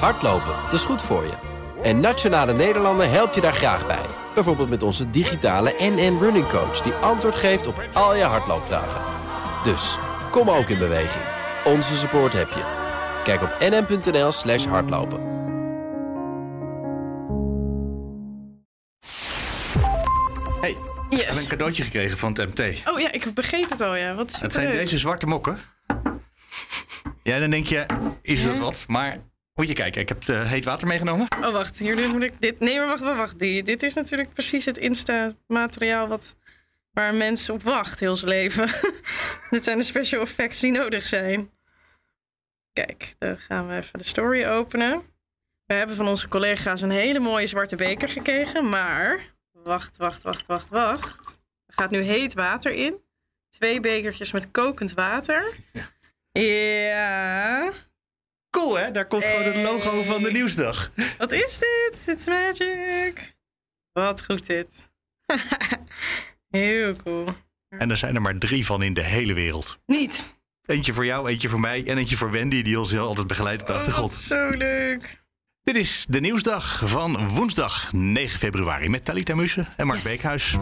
Hardlopen, 0.00 0.54
dat 0.64 0.72
is 0.72 0.84
goed 0.84 1.02
voor 1.02 1.24
je. 1.24 1.32
En 1.82 2.00
Nationale 2.00 2.52
Nederlanden 2.52 3.10
helpt 3.10 3.34
je 3.34 3.40
daar 3.40 3.54
graag 3.54 3.86
bij. 3.86 4.04
Bijvoorbeeld 4.34 4.68
met 4.68 4.82
onze 4.82 5.10
digitale 5.10 5.74
NN 5.78 6.18
Running 6.20 6.48
Coach... 6.48 6.80
die 6.80 6.92
antwoord 6.92 7.34
geeft 7.34 7.66
op 7.66 7.88
al 7.92 8.16
je 8.16 8.22
hardloopvragen. 8.22 9.00
Dus, 9.64 9.98
kom 10.30 10.50
ook 10.50 10.68
in 10.68 10.78
beweging. 10.78 11.24
Onze 11.64 11.96
support 11.96 12.32
heb 12.32 12.48
je. 12.48 12.62
Kijk 13.24 13.42
op 13.42 13.56
nn.nl 13.60 14.32
slash 14.32 14.64
hardlopen. 14.64 15.20
Hey, 20.60 20.76
we 21.10 21.16
hebben 21.16 21.42
een 21.42 21.48
cadeautje 21.48 21.82
gekregen 21.82 22.18
van 22.18 22.32
het 22.32 22.48
MT. 22.48 22.88
Oh 22.88 23.00
ja, 23.00 23.12
ik 23.12 23.34
begreep 23.34 23.70
het 23.70 23.80
al, 23.80 23.96
ja. 23.96 24.14
Wat 24.14 24.38
Het 24.40 24.52
zijn 24.52 24.70
deze 24.70 24.98
zwarte 24.98 25.26
mokken. 25.26 25.58
Ja, 27.22 27.38
dan 27.38 27.50
denk 27.50 27.66
je, 27.66 27.86
is 28.22 28.44
dat 28.44 28.58
wat? 28.58 28.84
Maar 28.88 29.18
moet 29.54 29.68
je 29.68 29.74
kijken, 29.74 30.00
ik 30.00 30.08
heb 30.08 30.22
eh, 30.22 30.48
heet 30.48 30.64
water 30.64 30.86
meegenomen. 30.86 31.28
Oh, 31.44 31.52
wacht. 31.52 31.78
Hier 31.78 32.08
moet 32.08 32.22
ik 32.22 32.40
dit... 32.40 32.60
Nee, 32.60 32.78
maar 32.78 32.88
wacht, 32.88 33.02
wacht, 33.02 33.16
wacht. 33.16 33.38
Die, 33.38 33.62
dit 33.62 33.82
is 33.82 33.94
natuurlijk 33.94 34.32
precies 34.32 34.64
het 34.64 34.78
Insta-materiaal 34.78 36.08
wat... 36.08 36.36
waar 36.90 37.14
mensen 37.14 37.54
op 37.54 37.62
wacht 37.62 38.00
heel 38.00 38.16
zijn 38.16 38.30
leven. 38.30 38.68
dit 39.50 39.64
zijn 39.64 39.78
de 39.78 39.84
special 39.84 40.20
effects 40.20 40.60
die 40.60 40.72
nodig 40.72 41.04
zijn. 41.04 41.50
Kijk, 42.72 43.14
dan 43.18 43.38
gaan 43.38 43.68
we 43.68 43.74
even 43.74 43.98
de 43.98 44.04
story 44.04 44.44
openen. 44.44 45.02
We 45.66 45.74
hebben 45.74 45.96
van 45.96 46.08
onze 46.08 46.28
collega's 46.28 46.82
een 46.82 46.90
hele 46.90 47.20
mooie 47.20 47.46
zwarte 47.46 47.76
beker 47.76 48.08
gekregen, 48.08 48.68
maar... 48.68 49.32
Wacht, 49.52 49.96
wacht, 49.96 50.22
wacht, 50.22 50.46
wacht, 50.46 50.68
wacht. 50.68 51.38
Er 51.66 51.74
gaat 51.74 51.90
nu 51.90 52.00
heet 52.00 52.34
water 52.34 52.72
in. 52.72 53.02
Twee 53.50 53.80
bekertjes 53.80 54.32
met 54.32 54.50
kokend 54.50 54.92
water. 54.92 55.54
Ja. 56.32 57.72
Cool 58.54 58.78
hè, 58.78 58.90
daar 58.90 59.06
komt 59.06 59.24
gewoon 59.24 59.42
het 59.44 59.56
logo 59.56 60.02
van 60.02 60.22
de 60.22 60.30
nieuwsdag. 60.32 60.90
Wat 61.18 61.32
is 61.32 61.58
dit? 61.58 62.04
It's 62.08 62.26
magic. 62.26 63.34
Wat 63.92 64.24
goed 64.24 64.46
dit. 64.46 64.88
Heel 66.50 66.96
cool. 66.96 67.34
En 67.68 67.90
er 67.90 67.96
zijn 67.96 68.14
er 68.14 68.22
maar 68.22 68.38
drie 68.38 68.66
van 68.66 68.82
in 68.82 68.94
de 68.94 69.02
hele 69.02 69.32
wereld. 69.32 69.78
Niet. 69.86 70.34
Eentje 70.66 70.92
voor 70.92 71.04
jou, 71.06 71.28
eentje 71.28 71.48
voor 71.48 71.60
mij 71.60 71.86
en 71.86 71.98
eentje 71.98 72.16
voor 72.16 72.30
Wendy, 72.30 72.62
die 72.62 72.78
ons 72.78 72.90
heel 72.90 73.06
altijd 73.06 73.26
begeleidt 73.26 73.60
op 73.60 73.66
de 73.66 73.72
Oh, 73.72 73.78
achtergrond. 73.78 74.12
zo 74.12 74.48
leuk. 74.48 75.22
Dit 75.62 75.76
is 75.76 76.06
de 76.08 76.20
nieuwsdag 76.20 76.82
van 76.84 77.26
woensdag 77.26 77.92
9 77.92 78.38
februari 78.38 78.88
met 78.88 79.04
Talita 79.04 79.34
Mussen 79.34 79.66
en 79.76 79.86
Mark 79.86 80.00
Yes. 80.00 80.08
Beekhuis. 80.08 80.56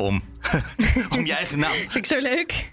Om, 0.00 0.22
je 1.32 1.38
eigen 1.38 1.58
naam? 1.58 1.72
Vind 1.90 1.94
ik 1.94 2.06
zo 2.06 2.18
leuk. 2.20 2.70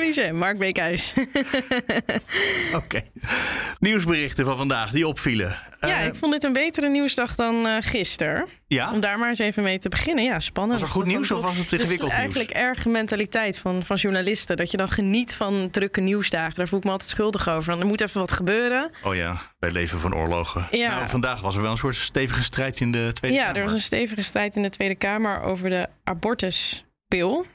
Wiese 0.00 0.22
en 0.22 0.36
Mark 0.36 0.58
Beekhuis. 0.58 1.12
Oké. 2.74 3.00
Nieuwsberichten 3.78 4.44
van 4.44 4.56
vandaag 4.56 4.90
die 4.90 5.06
opvielen. 5.06 5.58
ja, 5.80 6.00
Eh, 6.00 6.06
ik 6.06 6.14
vond 6.14 6.32
dit 6.32 6.44
een 6.44 6.52
betere 6.52 6.88
nieuwsdag 6.88 7.34
dan 7.34 7.66
eh 7.66 7.76
gisteren. 7.80 8.46
ja? 8.66 8.92
Om 8.92 9.00
daar 9.00 9.18
maar 9.18 9.28
eens 9.28 9.38
even 9.38 9.62
mee 9.62 9.78
te 9.78 9.88
beginnen. 9.88 10.24
Ja, 10.24 10.40
spannend. 10.40 10.80
Was 10.80 10.88
er 10.90 10.94
goed 10.96 11.06
nieuws 11.06 11.30
of 11.30 11.42
was 11.42 11.56
het 11.56 11.68
Dus 11.68 11.72
ingewikkeld 11.78 12.08
nieuws? 12.10 12.20
eigenlijk 12.20 12.50
erge 12.50 12.88
mentaliteit 12.88 13.58
van, 13.58 13.82
van 13.82 13.96
journalisten. 13.96 14.56
Dat 14.56 14.70
je 14.70 14.76
dan 14.76 14.88
geniet 14.90 15.34
van 15.34 15.68
drukke 15.70 16.00
nieuwsdagen. 16.00 16.54
Daar 16.56 16.68
voel 16.68 16.78
ik 16.78 16.84
me 16.84 16.90
altijd 16.90 17.10
schuldig 17.10 17.48
over. 17.48 17.70
Dan 17.70 17.80
er 17.80 17.86
moet 17.86 18.00
even 18.00 18.20
wat 18.20 18.32
gebeuren. 18.32 18.90
Oh 19.04 19.14
ja, 19.14 19.36
wij 19.58 19.70
leven 19.70 19.98
van 19.98 20.14
oorlogen. 20.14 20.66
Ja. 20.70 20.94
Nou, 20.94 21.08
vandaag 21.08 21.40
was 21.40 21.56
er 21.56 21.62
wel 21.62 21.70
een 21.70 21.76
soort 21.76 21.96
stevige 21.96 22.42
strijd 22.42 22.80
in 22.80 22.92
de 22.92 23.10
Tweede 23.12 23.36
Ja, 23.36 23.42
Kamer. 23.44 23.56
er 23.58 23.64
was 23.64 23.72
een 23.72 23.78
stevige 23.80 24.22
strijd 24.22 24.56
in 24.56 24.62
de 24.62 24.70
Tweede 24.70 24.94
Kamer 24.94 25.40
over 25.40 25.70
de 25.70 25.86
abortuspil. 26.04 27.46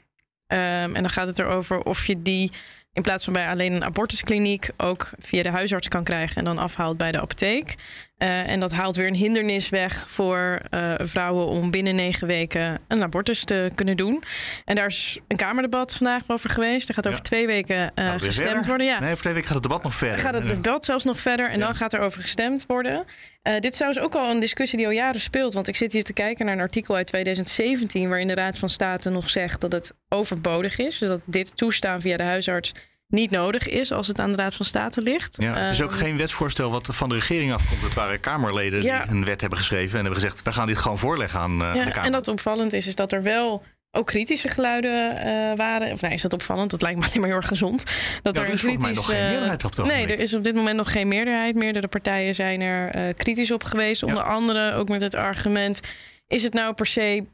Ehm, 0.46 0.94
en 0.94 1.02
dan 1.02 1.10
gaat 1.10 1.26
het 1.26 1.38
erover 1.38 1.78
of 1.80 2.06
je 2.06 2.22
die 2.22 2.52
in 2.92 3.02
plaats 3.02 3.24
van 3.24 3.32
bij 3.32 3.48
alleen 3.48 3.72
een 3.72 3.84
abortuskliniek 3.84 4.68
ook 4.76 5.10
via 5.18 5.42
de 5.42 5.50
huisarts 5.50 5.88
kan 5.88 6.04
krijgen 6.04 6.36
en 6.36 6.44
dan 6.44 6.58
afhaalt 6.58 6.96
bij 6.96 7.12
de 7.12 7.20
apotheek. 7.20 7.74
Eh, 8.16 8.48
en 8.48 8.60
dat 8.60 8.72
haalt 8.72 8.96
weer 8.96 9.06
een 9.06 9.14
hindernis 9.14 9.68
weg 9.68 10.10
voor 10.10 10.60
eh, 10.70 10.94
vrouwen 10.98 11.46
om 11.46 11.70
binnen 11.70 11.94
negen 11.94 12.26
weken 12.26 12.78
een 12.88 13.02
abortus 13.02 13.44
te 13.44 13.70
kunnen 13.74 13.96
doen. 13.96 14.22
En 14.64 14.74
daar 14.74 14.86
is 14.86 15.18
een 15.28 15.36
Kamerdebat 15.36 15.94
vandaag 15.94 16.22
over 16.26 16.50
geweest. 16.50 16.88
Er 16.88 16.94
gaat 16.94 17.06
over 17.06 17.18
Ja. 17.18 17.24
twee 17.24 17.46
weken 17.46 17.94
eh, 17.94 18.12
gestemd 18.16 18.66
worden. 18.66 18.86
Ja. 18.86 18.98
Nee, 18.98 19.10
over 19.10 19.20
twee 19.20 19.32
weken 19.32 19.46
gaat 19.48 19.56
het 19.56 19.66
debat 19.66 19.82
nog 19.82 19.94
verder. 19.94 20.22
Dan 20.22 20.32
gaat 20.32 20.42
het 20.42 20.48
debat 20.62 20.84
zelfs 20.84 21.04
nog 21.04 21.20
verder 21.20 21.50
en 21.50 21.58
Ja. 21.58 21.64
dan 21.64 21.74
gaat 21.74 21.92
er 21.92 22.00
over 22.00 22.20
gestemd 22.20 22.64
worden. 22.66 23.04
Dit 23.42 23.64
is 23.64 23.76
trouwens 23.76 24.02
ook 24.04 24.14
al 24.14 24.30
een 24.30 24.40
discussie 24.40 24.78
die 24.78 24.86
al 24.86 24.92
jaren 24.92 25.20
speelt. 25.20 25.54
Want 25.54 25.68
ik 25.68 25.76
zit 25.76 25.92
hier 25.92 26.04
te 26.04 26.12
kijken 26.12 26.44
naar 26.46 26.54
een 26.54 26.60
artikel 26.60 26.94
uit 26.94 27.06
2017... 27.06 28.08
waarin 28.08 28.26
de 28.26 28.34
Raad 28.34 28.58
van 28.58 28.68
State 28.68 29.10
nog 29.10 29.30
zegt 29.30 29.60
dat 29.60 29.72
het 29.72 29.92
overbodig 30.08 30.78
is. 30.78 30.98
Dat 30.98 31.20
dit 31.24 31.56
toestaan 31.56 32.00
via 32.00 32.16
de 32.16 32.22
huisarts 32.22 32.72
niet 33.08 33.30
nodig 33.30 33.68
is... 33.68 33.92
als 33.92 34.06
het 34.06 34.20
aan 34.20 34.30
de 34.32 34.36
Raad 34.36 34.54
van 34.54 34.64
State 34.66 35.00
ligt. 35.02 35.36
ja, 35.38 35.54
het 35.54 35.70
is 35.70 35.82
ook 35.82 35.90
Ehm, 35.90 35.98
geen 35.98 36.16
wetsvoorstel 36.16 36.70
wat 36.70 36.88
van 36.90 37.08
de 37.08 37.14
regering 37.14 37.52
afkomt. 37.52 37.82
Het 37.82 37.94
waren 37.94 38.20
Kamerleden 38.20 38.82
Ja. 38.82 39.02
die 39.02 39.10
een 39.10 39.24
wet 39.24 39.40
hebben 39.40 39.58
geschreven 39.58 39.98
en 39.98 40.04
hebben 40.04 40.22
gezegd... 40.22 40.42
we 40.42 40.52
gaan 40.52 40.66
dit 40.66 40.78
gewoon 40.78 40.98
voorleggen 40.98 41.40
aan 41.40 41.62
eh, 41.62 41.72
de 41.72 41.78
Ja, 41.78 41.84
Kamer. 41.84 42.04
en 42.06 42.12
dat 42.12 42.28
opvallend 42.28 42.72
is, 42.72 42.86
is 42.86 42.94
dat 42.94 43.12
er 43.12 43.22
wel 43.22 43.62
ook 43.90 44.06
kritische 44.06 44.48
geluiden 44.48 45.16
eh, 45.16 45.56
waren. 45.56 45.92
Of 45.92 46.00
nee, 46.00 46.12
is 46.12 46.22
dat 46.22 46.32
opvallend? 46.32 46.70
Dat 46.70 46.82
lijkt 46.82 46.98
me 46.98 47.04
alleen 47.04 47.18
maar 47.20 47.28
heel 47.28 47.36
erg 47.38 47.46
gezond. 47.48 47.84
Dat 48.22 48.36
Ja, 48.36 48.42
er 48.42 48.48
er 48.48 48.54
is 48.54 48.60
volgens 48.60 48.82
mij 48.84 48.92
nog 48.92 49.04
kritisch, 49.04 49.04
geen 49.14 49.22
eh, 49.24 49.28
meerderheid 49.30 49.64
op 49.64 49.76
het 49.76 49.86
Nee, 49.86 50.06
er 50.06 50.18
is 50.20 50.34
op 50.34 50.44
dit 50.44 50.54
moment 50.54 50.76
nog 50.76 50.92
geen 50.92 51.08
meerderheid. 51.08 51.54
Meerdere 51.54 51.88
partijen 51.88 52.34
zijn 52.34 52.60
er 52.60 53.14
kritisch 53.14 53.50
op 53.50 53.64
geweest. 53.64 54.02
Onder 54.02 54.22
andere 54.22 54.72
ook 54.72 54.88
met 54.88 55.00
het 55.00 55.14
argument: 55.14 55.80
is 56.28 56.42
het 56.42 56.52
nou 56.52 56.74
per 56.74 56.86
se. 56.86 57.24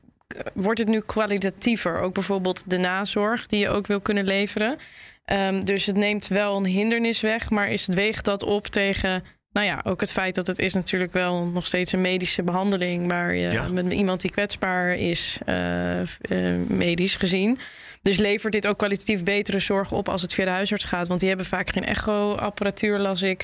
Wordt 0.55 0.79
het 0.79 0.89
nu 0.89 1.01
kwalitatiever? 1.01 2.01
Ook 2.01 2.15
bijvoorbeeld 2.15 2.71
de 2.71 2.77
nazorg 2.79 3.47
die 3.47 3.61
je 3.61 3.69
ook 3.69 3.87
wil 3.87 4.01
kunnen 4.01 4.25
leveren. 4.25 4.79
Ehm, 5.25 5.61
dus 5.65 5.87
het 5.87 5.97
neemt 5.97 6.29
wel 6.29 6.57
een 6.57 6.67
hindernis 6.67 7.21
weg, 7.21 7.51
maar 7.51 7.69
is 7.69 7.87
het 7.87 7.95
weegt 7.95 8.25
dat 8.25 8.43
op 8.43 8.67
tegen. 8.67 9.25
Nou 9.53 9.67
ja, 9.67 9.81
ook 9.85 10.01
het 10.01 10.13
feit 10.13 10.35
dat 10.35 10.47
het 10.47 10.59
is 10.59 10.75
natuurlijk 10.75 11.13
wel 11.13 11.45
nog 11.47 11.67
steeds 11.67 11.93
een 11.93 12.01
medische 12.01 12.43
behandeling. 12.43 13.09
Waar 13.09 13.35
je 13.35 13.51
Ja. 13.53 13.69
met 13.69 13.93
iemand 13.93 14.21
die 14.21 14.31
kwetsbaar 14.31 14.95
is, 14.95 15.39
eh, 15.45 16.01
eh, 16.01 16.07
medisch 16.67 17.17
gezien. 17.17 17.59
Dus 18.03 18.17
levert 18.17 18.53
dit 18.53 18.67
ook 18.67 18.79
kwalitatief 18.79 19.23
betere 19.23 19.59
zorg 19.59 19.93
op 19.93 20.09
als 20.09 20.23
het 20.23 20.33
via 20.35 20.45
de 20.45 20.51
huisarts 20.51 20.85
gaat? 20.85 21.09
Want 21.09 21.21
die 21.21 21.29
hebben 21.29 21.47
vaak 21.47 21.71
geen 21.71 21.85
echo-apparatuur, 21.85 22.99
las 22.99 23.23
ik. 23.23 23.43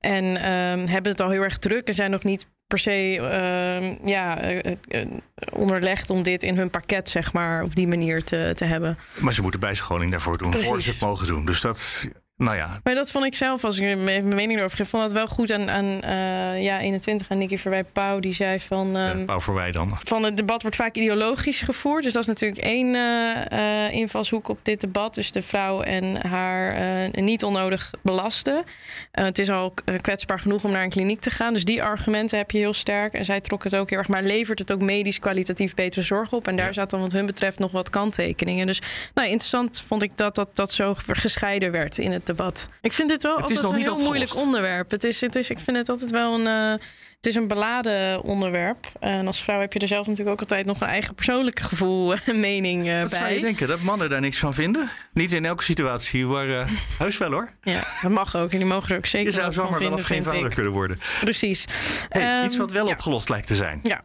En 0.00 0.36
ehm, 0.36 0.86
hebben 0.86 1.12
het 1.12 1.20
al 1.20 1.30
heel 1.30 1.42
erg 1.42 1.58
druk 1.58 1.88
en 1.88 1.94
zijn 1.94 2.10
nog 2.10 2.24
niet 2.24 2.46
per 2.70 2.78
se 2.78 3.16
ehm, 3.16 4.08
ja, 4.08 4.40
eh, 4.40 5.06
onderlegd 5.52 6.10
om 6.10 6.22
dit 6.22 6.42
in 6.42 6.56
hun 6.56 6.70
pakket, 6.70 7.08
zeg 7.08 7.32
maar, 7.32 7.62
op 7.62 7.74
die 7.74 7.88
manier 7.88 8.24
te, 8.24 8.52
te 8.56 8.64
hebben. 8.64 8.98
Maar 9.20 9.32
ze 9.32 9.42
moeten 9.42 9.60
bijscholing 9.60 10.10
daarvoor 10.10 10.38
doen, 10.38 10.54
voor 10.54 10.82
ze 10.82 10.90
het 10.90 11.00
mogen 11.00 11.26
doen. 11.26 11.44
Dus 11.44 11.60
dat, 11.60 12.08
nou 12.40 12.56
ja, 12.56 12.80
Maar 12.84 12.94
dat 12.94 13.10
vond 13.10 13.24
ik 13.24 13.34
zelf, 13.34 13.64
als 13.64 13.78
ik 13.78 13.84
er 13.84 13.98
mijn 13.98 14.28
mening 14.28 14.58
erover 14.58 14.76
geef, 14.76 14.88
vond 14.88 15.02
dat 15.02 15.12
wel 15.12 15.26
goed 15.26 15.52
aan, 15.52 15.70
aan 15.70 16.02
eh, 16.02 16.62
ja, 16.62 16.80
21 16.80 17.28
en 17.28 17.38
Nicky 17.38 17.56
Verwij 17.58 17.84
Pauw. 17.84 18.18
Die 18.20 18.32
zei 18.34 18.60
van... 18.60 18.96
ehm, 18.96 19.18
uh, 19.18 19.24
Pauw 19.24 19.40
voorbij 19.40 19.70
dan. 19.70 19.98
van 20.04 20.24
het 20.24 20.36
debat 20.36 20.62
wordt 20.62 20.76
vaak 20.76 20.96
ideologisch 20.96 21.60
gevoerd. 21.60 22.02
Dus 22.02 22.12
dat 22.12 22.22
is 22.22 22.28
natuurlijk 22.28 22.60
één 22.60 22.94
eh, 22.94 23.86
eh, 23.86 23.92
invalshoek 23.92 24.48
op 24.48 24.58
dit 24.62 24.80
debat. 24.80 25.14
Dus 25.14 25.32
de 25.32 25.42
vrouw 25.42 25.80
en 25.82 26.26
haar 26.26 26.78
niet 27.12 27.44
onnodig 27.44 27.90
belasten. 28.02 28.64
Het 29.12 29.38
is 29.38 29.50
al 29.50 29.74
kwetsbaar 30.00 30.38
genoeg 30.38 30.64
om 30.64 30.70
naar 30.70 30.82
een 30.82 30.90
kliniek 30.90 31.20
te 31.20 31.30
gaan. 31.30 31.52
Dus 31.52 31.64
die 31.64 31.82
argumenten 31.82 32.38
heb 32.38 32.50
je 32.50 32.58
heel 32.58 32.72
sterk. 32.74 33.12
En 33.12 33.24
zij 33.24 33.40
trok 33.40 33.64
het 33.64 33.76
ook 33.76 33.90
heel 33.90 33.98
erg. 33.98 34.08
Maar 34.08 34.22
levert 34.22 34.58
het 34.58 34.72
ook 34.72 34.80
medisch 34.80 35.18
kwalitatief 35.18 35.74
betere 35.74 36.02
zorg 36.04 36.32
op? 36.32 36.48
En 36.48 36.56
daar 36.56 36.66
Ja. 36.66 36.72
zat 36.72 36.90
dan 36.90 37.00
wat 37.00 37.12
hun 37.12 37.26
betreft 37.26 37.58
nog 37.58 37.72
wat 37.72 37.90
kanttekeningen. 37.90 38.66
Dus 38.66 38.82
nou, 39.14 39.28
interessant 39.28 39.84
vond 39.86 40.02
ik 40.02 40.10
dat 40.14 40.34
dat, 40.34 40.48
dat 40.56 40.72
zo 40.72 40.94
gescheiden 41.06 41.70
werd 41.72 41.98
in 41.98 42.12
het 42.12 42.29
debat. 42.36 42.68
Ik 42.80 42.92
vind 42.92 43.08
dit 43.08 43.22
wel 43.22 43.36
Het 43.36 43.50
is 43.50 43.60
nog 43.60 43.70
een 43.70 43.76
niet 43.76 43.86
heel 43.86 43.94
opgelost. 43.94 44.18
moeilijk 44.18 44.46
onderwerp. 44.46 44.90
Het 44.90 45.04
is, 45.04 45.20
het 45.20 45.36
is, 45.36 45.50
ik 45.50 45.58
vind 45.58 45.76
het 45.76 45.88
altijd 45.88 46.10
wel 46.10 46.34
een... 46.34 46.46
eh, 46.46 46.86
het 47.16 47.28
is 47.28 47.34
een 47.34 47.48
beladen 47.48 48.22
onderwerp. 48.22 48.86
En 49.00 49.26
als 49.26 49.42
vrouw 49.42 49.60
heb 49.60 49.72
je 49.72 49.78
er 49.78 49.86
zelf 49.88 50.06
natuurlijk 50.06 50.32
ook 50.34 50.40
altijd 50.40 50.66
nog 50.66 50.80
een 50.80 50.86
eigen 50.86 51.14
persoonlijk 51.14 51.60
gevoel 51.60 52.14
en 52.26 52.40
mening 52.40 52.88
eh, 52.88 53.00
Wat 53.00 53.10
zou 53.10 53.24
je 53.26 53.32
bij. 53.32 53.40
denken, 53.40 53.68
dat 53.68 53.80
mannen 53.80 54.08
daar 54.08 54.20
niks 54.20 54.38
van 54.38 54.54
vinden? 54.54 54.90
Niet 55.12 55.32
in 55.32 55.44
elke 55.44 55.62
situatie, 55.62 56.26
maar 56.26 56.48
eh, 56.60 56.66
heus 56.98 57.18
wel 57.18 57.30
hoor. 57.30 57.50
Ja, 57.62 57.82
dat 58.02 58.10
mag 58.10 58.36
ook. 58.36 58.50
En 58.52 58.58
die 58.58 58.66
mogen 58.66 58.90
er 58.90 58.96
ook 58.96 59.06
zeker 59.06 59.32
Je 59.32 59.38
zou 59.38 59.52
zomaar 59.52 59.78
wel 59.78 59.92
of 59.92 60.02
geen 60.02 60.22
vader 60.22 60.54
kunnen 60.54 60.72
worden. 60.72 60.98
Precies. 61.20 61.64
Hey, 62.08 62.22
Ehm, 62.38 62.44
iets 62.44 62.56
wat 62.56 62.72
wel 62.72 62.86
ja. 62.86 62.92
opgelost 62.92 63.28
lijkt 63.28 63.46
te 63.46 63.54
zijn. 63.54 63.80
Ja. 63.82 64.00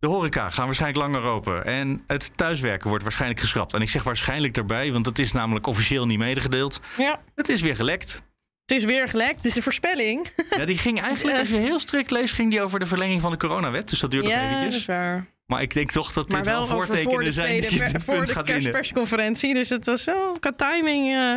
De 0.00 0.06
horeca 0.06 0.50
gaan 0.50 0.64
waarschijnlijk 0.64 1.00
langer 1.12 1.28
open. 1.28 1.64
En 1.64 2.02
het 2.06 2.32
thuiswerken 2.36 2.88
wordt 2.88 3.02
waarschijnlijk 3.02 3.40
geschrapt. 3.40 3.74
En 3.74 3.82
ik 3.82 3.90
zeg 3.90 4.02
waarschijnlijk 4.02 4.56
erbij, 4.56 4.92
want 4.92 5.06
het 5.06 5.18
is 5.18 5.32
namelijk 5.32 5.66
officieel 5.66 6.06
niet 6.06 6.18
medegedeeld. 6.18 6.80
ja, 6.98 7.20
Het 7.34 7.48
is 7.48 7.60
weer 7.60 7.76
gelekt. 7.76 8.22
het 8.66 8.76
is 8.78 8.84
weer 8.84 9.08
gelekt. 9.08 9.36
Het 9.36 9.44
is 9.44 9.56
een 9.56 9.62
voorspelling. 9.62 10.26
Ja, 10.50 10.64
die 10.64 10.78
ging 10.78 11.00
eigenlijk, 11.00 11.38
als 11.42 11.48
je 11.48 11.56
heel 11.56 11.78
strikt 11.78 12.10
leest, 12.10 12.34
ging 12.34 12.50
die 12.50 12.62
over 12.62 12.78
de 12.78 12.86
verlenging 12.86 13.20
van 13.20 13.30
de 13.30 13.36
coronawet. 13.36 13.88
Dus 13.88 13.98
dat 14.00 14.10
duurt 14.10 14.24
nog 14.24 14.32
ja, 14.32 14.42
dat 14.42 14.50
eventjes. 14.58 14.80
is 14.80 14.86
waar. 14.86 15.26
Maar 15.46 15.62
ik 15.62 15.74
denk 15.74 15.90
toch 15.90 16.12
dat 16.12 16.28
Maar 16.28 16.42
dit 16.42 16.52
wel, 16.52 16.58
wel 16.58 16.68
voortekenen 16.68 17.10
voor 17.12 17.32
zijn 17.32 17.46
tweede, 17.62 17.78
dat 17.78 17.90
je 17.90 18.00
voor 18.00 18.14
punt 18.14 18.26
de 18.26 18.32
gaat 18.32 18.46
kerstpersconferentie. 18.46 19.54
Dus 19.54 19.68
het 19.68 19.86
was 19.86 20.02
zo, 20.02 20.36
qua 20.40 20.52
timing 20.52 21.14
eh, 21.16 21.36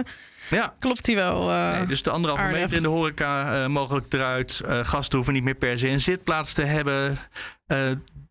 Ja. 0.51 0.73
klopt 0.79 1.05
die 1.05 1.15
wel. 1.15 1.51
eh. 1.51 1.77
Nee, 1.77 1.85
dus 1.85 2.01
de 2.03 2.09
anderhalve 2.09 2.43
aardig. 2.43 2.59
meter 2.59 2.75
in 2.75 2.81
de 2.81 2.87
horeca 2.87 3.63
eh, 3.63 3.67
mogelijk 3.67 4.13
eruit. 4.13 4.61
Eh, 4.65 4.79
gasten 4.83 5.15
hoeven 5.15 5.33
niet 5.33 5.43
meer 5.43 5.55
per 5.55 5.79
se 5.79 5.87
een 5.87 5.99
zitplaats 5.99 6.53
te 6.53 6.63
hebben. 6.63 7.17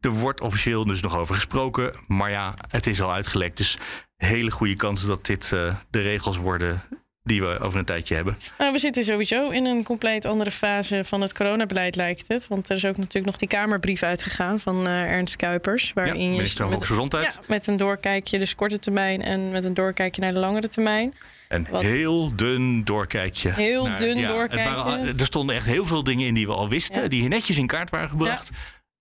Er 0.01 0.11
wordt 0.11 0.41
officieel 0.41 0.85
dus 0.85 1.01
nog 1.03 1.19
over 1.19 1.35
gesproken. 1.35 1.93
Maar 2.07 2.31
ja, 2.31 2.55
het 2.69 2.87
is 2.87 3.01
al 3.03 3.13
uitgelekt. 3.13 3.57
Dus 3.57 3.79
hele 4.17 4.51
goede 4.51 4.75
kans 4.77 5.07
dat 5.07 5.27
dit 5.27 5.49
de 5.91 6.01
regels 6.01 6.37
worden 6.37 6.83
die 7.23 7.43
we 7.43 7.59
over 7.59 7.79
een 7.79 7.85
tijdje 7.85 8.15
hebben. 8.15 8.39
Nou, 8.59 8.73
we 8.73 8.79
zitten 8.79 9.05
sowieso 9.05 9.49
in 9.51 9.67
een 9.67 9.83
compleet 9.83 10.25
andere 10.25 10.51
fase 10.51 11.05
van 11.05 11.21
het 11.21 11.35
coronabeleid, 11.35 11.97
lijkt 11.97 12.25
het. 12.29 12.49
Want 12.49 12.69
er 12.69 12.77
is 12.77 12.85
ook 12.85 12.97
natuurlijk 12.97 13.27
nog 13.27 13.37
die 13.37 13.49
Kamerbrief 13.49 14.03
uitgegaan 14.03 14.61
van 14.61 14.87
Ernst 14.87 15.37
Kuipers. 15.37 15.93
Waarin 15.93 16.23
je 16.23 16.29
minister 16.29 16.57
van 16.57 16.65
met, 16.65 16.75
Volksgezondheid. 16.75 17.35
ja, 17.35 17.41
met 17.47 17.67
een 17.67 17.77
doorkijkje, 17.77 18.39
dus 18.39 18.55
korte 18.55 18.79
termijn 18.79 19.23
en 19.23 19.49
met 19.49 19.65
een 19.65 19.75
doorkijkje 19.75 20.21
naar 20.23 20.35
de 20.35 20.41
langere 20.41 20.69
termijn. 20.69 21.15
Een 21.51 21.67
Wat- 21.71 21.83
heel 21.83 22.37
dun 22.37 22.85
doorkijkje. 22.85 23.51
Heel 23.51 23.97
dun 23.97 24.19
het 24.19 24.29
doorkijkje. 24.29 24.75
waren 24.75 25.07
er 25.07 25.25
stonden 25.25 25.57
echt 25.57 25.67
heel 25.67 25.85
veel 25.85 26.03
dingen 26.03 26.27
in 26.27 26.35
die 26.35 26.47
we 26.47 26.53
al 26.53 26.69
wisten. 26.69 27.03
Ja. 27.03 27.09
Die 27.09 27.29
netjes 27.29 27.59
in 27.59 27.67
kaart 27.67 27.91
waren 27.91 28.09
gebracht. 28.09 28.51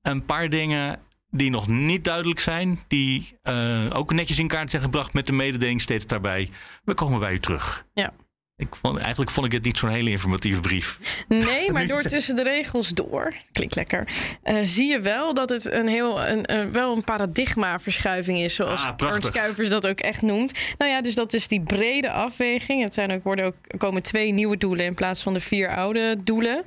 Een 0.01 0.25
paar 0.25 0.50
dingen 0.50 1.00
die 1.31 1.50
nog 1.50 1.68
niet 1.68 2.04
duidelijk 2.04 2.40
zijn. 2.40 2.80
Die 2.88 3.38
eh, 3.42 3.86
ook 3.94 4.13
netjes 4.13 4.40
in 4.40 4.48
kaart 4.48 4.69
zijn 4.72 4.81
gebracht 4.84 5.13
met 5.13 5.28
de 5.28 5.34
mededeling 5.34 5.81
steeds 5.81 6.06
daarbij. 6.06 6.50
We 6.84 6.94
komen 6.94 7.19
bij 7.19 7.34
u 7.34 7.40
terug. 7.40 7.86
Ja. 7.94 8.13
Ik 8.60 8.76
vond, 8.76 8.98
eigenlijk 9.00 9.32
vond 9.32 9.46
ik 9.46 9.52
het 9.52 9.64
niet 9.64 9.78
zo'n 9.78 9.90
hele 9.90 10.10
informatieve 10.10 10.60
brief. 10.60 11.00
Nee, 11.28 11.72
maar 11.72 11.88
door 11.88 12.02
tussen 12.02 12.36
de 12.36 12.44
regels 12.44 12.90
door, 12.90 13.34
klinkt 13.52 13.76
lekker, 13.76 14.08
eh, 14.44 14.56
zie 14.64 14.88
je 14.88 15.00
wel 15.00 15.34
dat 15.34 15.50
het 15.50 15.72
een 15.72 15.88
heel, 15.88 16.28
een, 16.28 16.54
een- 16.54 16.72
wel 16.72 16.96
een 16.96 17.04
paradigmaverschuiving 17.04 18.38
is, 18.38 18.56
zoals 18.56 18.88
Ah. 18.88 19.08
Ernst 19.10 19.30
Kuipers 19.32 19.70
dat 19.70 19.88
ook 19.88 20.00
echt 20.00 20.22
noemt. 20.22 20.60
Nou 20.78 20.92
ja, 20.92 21.02
dus 21.02 21.16
dat 21.16 21.34
is 21.34 21.48
die 21.48 21.62
brede 21.62 22.12
afweging. 22.12 22.84
Het 22.84 22.94
zijn 22.94 23.12
ook, 23.12 23.24
worden 23.24 23.46
ook, 23.46 23.56
er 23.68 23.78
komen 23.78 24.02
twee 24.04 24.32
nieuwe 24.32 24.58
doelen 24.58 24.86
in 24.86 24.94
plaats 24.94 25.24
van 25.24 25.34
de 25.34 25.40
vier 25.40 25.76
oude 25.76 26.18
doelen. 26.24 26.64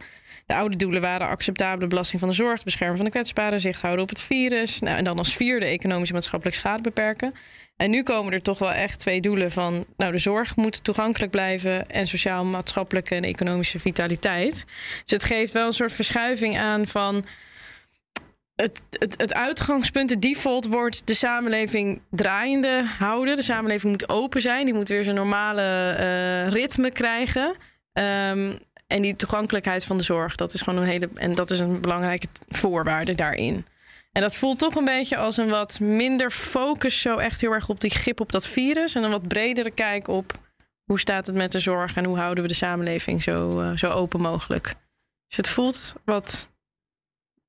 De 0.47 0.55
oude 0.55 0.77
doelen 0.77 1.01
waren 1.01 1.29
acceptabele 1.29 1.87
belasting 1.89 2.21
van 2.21 2.29
de 2.29 2.35
zorg, 2.35 2.55
het 2.55 2.65
beschermen 2.65 2.97
van 2.97 3.05
de 3.05 3.11
kwetsbaren, 3.11 3.61
zicht 3.61 3.81
houden 3.81 4.03
op 4.03 4.09
het 4.09 4.23
virus. 4.23 4.79
Nou, 4.79 4.97
en 4.97 5.05
dan 5.05 5.19
als 5.19 5.37
vierde 5.37 5.67
economische 5.67 6.15
maatschappelijk 6.15 6.57
schade 6.57 6.83
beperken. 6.83 7.35
En 7.83 7.91
nu 7.91 8.03
komen 8.03 8.33
er 8.33 8.43
toch 8.43 8.59
wel 8.59 8.73
echt 8.73 8.99
twee 8.99 9.21
doelen 9.21 9.51
van... 9.51 9.85
nou, 9.97 10.13
de 10.13 10.19
zorg 10.19 10.57
moet 10.57 10.85
toegankelijk 10.85 11.31
blijven... 11.31 11.89
en 11.89 12.07
sociaal-maatschappelijke 12.07 13.15
en 13.15 13.23
economische 13.23 13.79
vitaliteit. 13.79 14.65
Dus 15.05 15.11
het 15.11 15.25
geeft 15.25 15.53
wel 15.53 15.67
een 15.67 15.73
soort 15.73 15.93
verschuiving 15.93 16.59
aan 16.59 16.87
van... 16.87 17.25
Het, 18.55 18.83
het, 18.91 19.21
het 19.21 19.35
uitgangspunt, 19.35 20.09
de 20.09 20.19
default 20.19 20.67
wordt 20.67 21.07
de 21.07 21.15
samenleving 21.15 22.01
draaiende 22.11 22.85
houden. 22.99 23.37
De 23.37 23.43
samenleving 23.43 23.93
moet 23.93 24.09
open 24.09 24.41
zijn. 24.41 24.65
Die 24.65 24.75
moet 24.75 24.89
weer 24.89 25.05
zijn 25.05 25.17
normale 25.17 25.91
eh, 25.91 26.49
ritme 26.49 26.91
krijgen. 26.91 27.57
Ehm, 27.93 28.57
en 28.87 29.03
die 29.03 29.17
toegankelijkheid 29.17 29.85
van 29.85 29.97
de 29.97 30.05
zorg, 30.05 30.35
dat 30.35 30.53
is 30.55 30.61
gewoon 30.61 30.83
een 30.83 30.89
hele... 30.89 31.09
en 31.15 31.35
dat 31.35 31.51
is 31.51 31.61
een 31.61 31.81
belangrijke 31.81 32.27
voorwaarde 32.49 33.15
daarin. 33.15 33.67
En 34.13 34.23
dat 34.23 34.37
voelt 34.37 34.59
toch 34.59 34.75
een 34.75 34.85
beetje 34.85 35.17
als 35.17 35.37
een 35.37 35.49
wat 35.49 35.81
minder 35.81 36.31
focus, 36.31 37.01
zo 37.01 37.17
echt 37.17 37.41
heel 37.41 37.53
erg 37.53 37.69
op 37.69 37.81
die 37.81 37.91
grip 37.91 38.21
op 38.21 38.33
dat 38.33 38.49
virus. 38.49 38.95
En 38.95 39.03
een 39.03 39.11
wat 39.11 39.29
bredere 39.29 39.71
kijk 39.71 40.09
op 40.09 40.33
hoe 40.85 41.01
staat 41.01 41.27
het 41.27 41.35
met 41.35 41.53
de 41.53 41.59
zorg 41.59 41.97
en 41.97 42.05
hoe 42.05 42.19
houden 42.19 42.43
we 42.43 42.49
de 42.49 42.57
samenleving 42.57 43.23
zo, 43.23 43.61
eh, 43.61 43.77
zo 43.77 43.89
open 43.89 44.21
mogelijk. 44.21 44.75
Dus 45.27 45.37
het 45.37 45.49
voelt 45.49 45.95
wat 46.05 46.49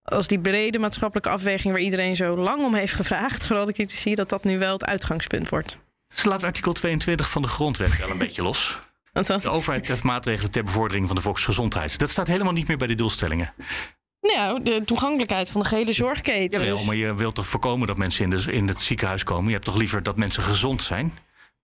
als 0.04 0.28
die 0.28 0.40
brede 0.40 0.80
maatschappelijke 0.80 1.30
afweging 1.30 1.74
waar 1.74 1.84
iedereen 1.84 2.16
zo 2.16 2.38
lang 2.38 2.64
om 2.64 2.74
heeft 2.74 2.94
gevraagd, 2.94 3.46
vooral 3.48 3.66
de 3.66 3.74
critici, 3.74 4.16
dat 4.16 4.30
dat 4.30 4.44
nu 4.44 4.60
wel 4.60 4.74
het 4.74 4.86
uitgangspunt 4.86 5.50
wordt. 5.50 5.78
Ze 6.14 6.28
laat 6.28 6.44
artikel 6.44 6.74
22 6.74 7.30
van 7.30 7.42
de 7.42 7.48
grondwet 7.48 7.98
wel 7.98 8.10
een 8.10 8.18
beetje 8.18 8.44
los. 8.44 8.80
De 9.12 9.50
overheid 9.50 9.84
treft 9.84 10.04
maatregelen 10.04 10.52
ter 10.52 10.64
bevordering 10.64 11.08
van 11.08 11.16
de 11.16 11.22
volksgezondheid. 11.22 12.00
Dat 12.00 12.10
staat 12.10 12.28
helemaal 12.28 12.54
niet 12.54 12.68
meer 12.68 12.78
bij 12.78 12.88
de 12.88 12.96
doelstellingen. 12.96 13.54
Nou, 14.24 14.64
de 14.64 14.82
toegankelijkheid 14.86 15.50
van 15.50 15.62
de 15.62 15.68
gehele 15.68 15.94
zorgketen. 15.94 16.60
Jawel, 16.60 16.78
Dus- 16.78 16.86
maar 16.86 16.96
je 16.96 17.14
wilt 17.16 17.36
toch 17.36 17.48
voorkomen 17.48 17.88
dat 17.88 17.98
mensen 17.98 18.24
in, 18.24 18.30
de, 18.30 18.52
in 18.52 18.68
het 18.68 18.82
ziekenhuis 18.82 19.24
komen? 19.24 19.46
Je 19.46 19.52
hebt 19.54 19.66
toch 19.66 19.76
liever 19.76 20.04
dat 20.04 20.18
mensen 20.18 20.44
gezond 20.44 20.82
zijn? 20.82 21.18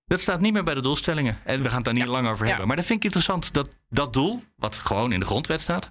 Dat 0.06 0.20
staat 0.20 0.42
niet 0.42 0.54
meer 0.54 0.64
bij 0.64 0.74
de 0.74 0.82
doelstellingen. 0.82 1.38
En 1.46 1.62
we 1.62 1.68
gaan 1.68 1.76
het 1.76 1.86
daar 1.86 1.94
niet 1.94 2.08
lang 2.08 2.28
over 2.28 2.44
Ja. 2.44 2.50
hebben. 2.50 2.68
Maar 2.68 2.76
dat 2.76 2.86
vind 2.86 2.98
ik 2.98 3.04
interessant, 3.04 3.54
dat 3.54 3.70
dat 3.90 4.14
doel, 4.14 4.44
wat 4.56 4.76
gewoon 4.76 5.12
in 5.12 5.20
de 5.20 5.26
grondwet 5.26 5.62
staat... 5.62 5.90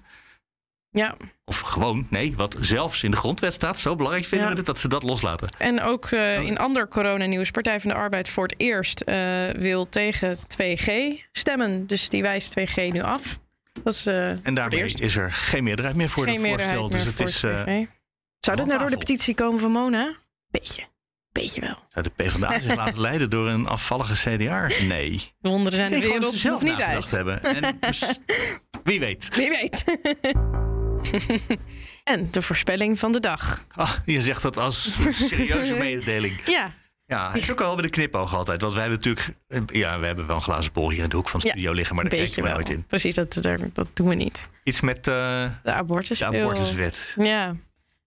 ja, 0.89 1.15
of 1.45 1.59
gewoon, 1.59 2.07
nee, 2.09 2.35
wat 2.35 2.57
zelfs 2.59 3.03
in 3.03 3.11
de 3.11 3.17
grondwet 3.17 3.53
staat... 3.53 3.79
zo 3.79 3.95
belangrijk 3.95 4.25
vinden 4.25 4.49
Ja. 4.49 4.55
we 4.55 4.61
dat 4.61 4.77
ze 4.77 4.87
dat 4.87 5.03
loslaten. 5.03 5.49
En 5.57 5.81
ook 5.81 6.05
eh, 6.05 6.41
in 6.41 6.57
ander 6.57 6.87
coronanieuws, 6.87 7.51
Partij 7.51 7.79
van 7.79 7.89
de 7.91 7.97
Arbeid 7.97 8.29
voor 8.29 8.43
het 8.43 8.53
eerst 8.57 9.01
eh, 9.01 9.49
wil 9.49 9.89
tegen 9.89 10.37
2G 10.37 10.91
stemmen. 11.31 11.87
Dus 11.87 12.09
die 12.09 12.21
wijst 12.21 12.59
2G 12.59 12.75
nu 12.91 13.01
af. 13.01 13.39
Dat 13.89 13.97
is 13.97 14.05
eh, 14.05 14.29
En 14.29 14.39
het 14.43 14.55
daarmee 14.55 14.83
is 14.83 15.15
er 15.15 15.31
geen 15.31 15.63
meerderheid 15.63 15.95
meer 15.95 16.09
voor 16.09 16.25
dat 16.25 16.39
meerderheid 16.39 16.79
voorstel. 16.79 16.89
Dus 16.89 17.05
het 17.05 17.19
is... 17.19 17.45
2G. 17.45 17.67
eh 17.67 17.87
Zou 18.39 18.57
dat 18.57 18.65
nou 18.65 18.79
door 18.79 18.89
de 18.89 18.97
petitie 18.97 19.35
komen 19.35 19.59
van 19.59 19.71
Mona? 19.71 20.17
Beetje. 20.51 20.87
Beetje 21.31 21.61
wel. 21.61 21.75
zou 21.89 22.05
de 22.05 22.23
PvdA 22.23 22.59
zich 22.59 22.75
laten 22.75 22.99
leiden 22.99 23.29
door 23.29 23.47
een 23.47 23.67
afvallige 23.67 24.13
CDA? 24.13 24.67
Nee. 24.87 25.31
De 25.39 25.49
wonderen 25.49 25.77
zijn 25.77 26.01
de 26.01 26.07
wereld 26.07 26.31
ze 26.33 26.37
zelf 26.37 26.61
niet 26.61 26.81
uit. 26.81 27.11
hebben. 27.11 27.43
En 27.43 27.77
dus, 27.79 28.19
wie 28.83 28.99
weet. 28.99 29.35
Wie 29.35 29.49
weet. 29.49 29.83
en 32.13 32.27
de 32.31 32.41
voorspelling 32.41 32.99
van 32.99 33.11
de 33.11 33.19
dag. 33.19 33.65
Ah, 33.75 33.93
je 34.05 34.21
zegt 34.21 34.41
dat 34.41 34.57
als 34.57 34.95
serieuze 35.09 35.75
mededeling. 35.75 36.41
Ja, 36.45 36.73
Ja, 37.09 37.31
het 37.31 37.41
is 37.41 37.51
ook 37.51 37.61
al 37.61 37.75
met 37.75 37.83
een 37.83 37.89
knipoog 37.91 38.35
altijd. 38.35 38.61
Want 38.61 38.73
wij 38.73 38.81
hebben 38.81 38.99
natuurlijk... 38.99 39.37
Ja, 39.75 39.99
we 39.99 40.05
hebben 40.05 40.27
wel 40.27 40.35
een 40.35 40.41
glazen 40.41 40.73
bol 40.73 40.89
hier 40.91 41.03
in 41.03 41.09
de 41.09 41.15
hoek 41.15 41.29
van 41.29 41.39
de 41.39 41.45
Ja, 41.45 41.51
studio 41.51 41.71
liggen. 41.71 41.95
Maar 41.95 42.03
daar 42.03 42.13
kijken 42.19 42.35
we 42.35 42.41
wel. 42.41 42.53
nooit 42.53 42.69
in. 42.69 42.85
Precies, 42.85 43.15
dat, 43.15 43.33
dat, 43.73 43.87
doen 43.93 44.07
we 44.07 44.15
niet. 44.15 44.47
Iets 44.63 44.81
met 44.81 44.97
eh, 45.07 45.49
De 45.63 45.71
abortus. 45.71 46.19
de 46.19 46.25
abortuswet, 46.25 47.13
Ja, 47.17 47.55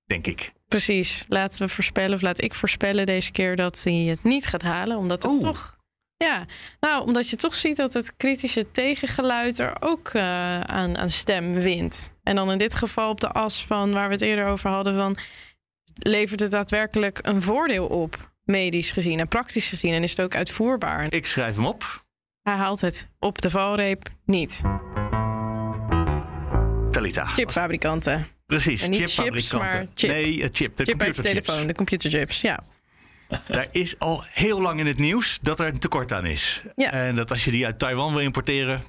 denk 0.07 0.27
ik. 0.27 0.53
precies. 0.69 1.25
Laten 1.29 1.59
we 1.63 1.69
voorspellen, 1.69 2.15
of 2.15 2.21
laat 2.21 2.43
ik 2.43 2.55
voorspellen 2.55 3.07
deze 3.07 3.31
keer 3.31 3.57
dat 3.57 3.81
hij 3.85 3.93
het 3.95 4.23
niet 4.25 4.47
gaat 4.47 4.63
halen. 4.63 4.97
Omdat 4.97 5.23
het 5.23 5.41
toch. 5.41 5.77
Ja, 6.17 6.45
nou, 6.81 7.07
omdat 7.07 7.29
je 7.31 7.37
toch 7.37 7.55
ziet 7.55 7.77
dat 7.77 7.93
het 7.93 8.17
kritische 8.17 8.71
tegengeluid 8.71 9.59
er 9.59 9.77
ook 9.81 10.09
eh, 10.09 10.61
aan, 10.61 10.99
aan 10.99 11.11
stem 11.11 11.53
wint. 11.55 12.13
En 12.23 12.35
dan 12.37 12.51
in 12.51 12.59
dit 12.59 12.75
geval 12.75 13.11
op 13.11 13.21
de 13.21 13.29
as 13.33 13.67
van 13.67 13.93
waar 13.93 14.07
we 14.09 14.15
het 14.15 14.23
eerder 14.23 14.45
over 14.47 14.71
hadden: 14.71 14.95
van 14.95 15.17
levert 15.95 16.41
het 16.41 16.51
daadwerkelijk 16.51 17.19
een 17.23 17.43
voordeel 17.43 17.87
op, 17.87 18.32
medisch 18.45 18.91
gezien 18.93 19.19
en 19.21 19.29
praktisch 19.29 19.69
gezien? 19.69 19.93
En 19.93 20.03
is 20.03 20.11
het 20.11 20.21
ook 20.21 20.35
uitvoerbaar? 20.35 21.07
Ik 21.13 21.27
schrijf 21.27 21.57
hem 21.57 21.67
op. 21.67 22.05
Hij 22.43 22.55
haalt 22.55 22.81
het 22.81 23.09
op 23.19 23.41
de 23.43 23.51
valreep 23.51 24.09
niet. 24.25 24.61
Talita. 26.91 27.25
Chipfabrikanten. 27.25 28.27
Precies, 28.47 28.83
En 28.83 28.91
niet 28.91 28.99
chipfabrikanten. 29.01 29.59
chips, 29.71 29.75
maar 29.75 29.87
chip. 29.95 30.11
Nee, 30.11 30.43
het 30.43 30.57
chip, 30.57 30.77
de 30.77 30.85
Chip 30.85 30.99
computerchips. 30.99 31.45
telefoon, 31.47 31.67
de 31.67 31.75
computerchips. 31.75 32.41
Ja. 32.41 32.63
Daar 33.49 33.67
is 33.71 33.99
al 33.99 34.25
heel 34.29 34.61
lang 34.61 34.81
in 34.81 34.87
het 34.87 34.99
nieuws 34.99 35.39
dat 35.43 35.61
er 35.61 35.67
een 35.67 35.79
tekort 35.79 36.13
aan 36.13 36.27
is. 36.27 36.63
Ja. 36.77 36.93
En 36.93 37.15
dat 37.15 37.31
als 37.31 37.45
je 37.45 37.51
die 37.51 37.65
uit 37.67 37.79
Taiwan 37.79 38.13
wil 38.13 38.21
importeren, 38.23 38.81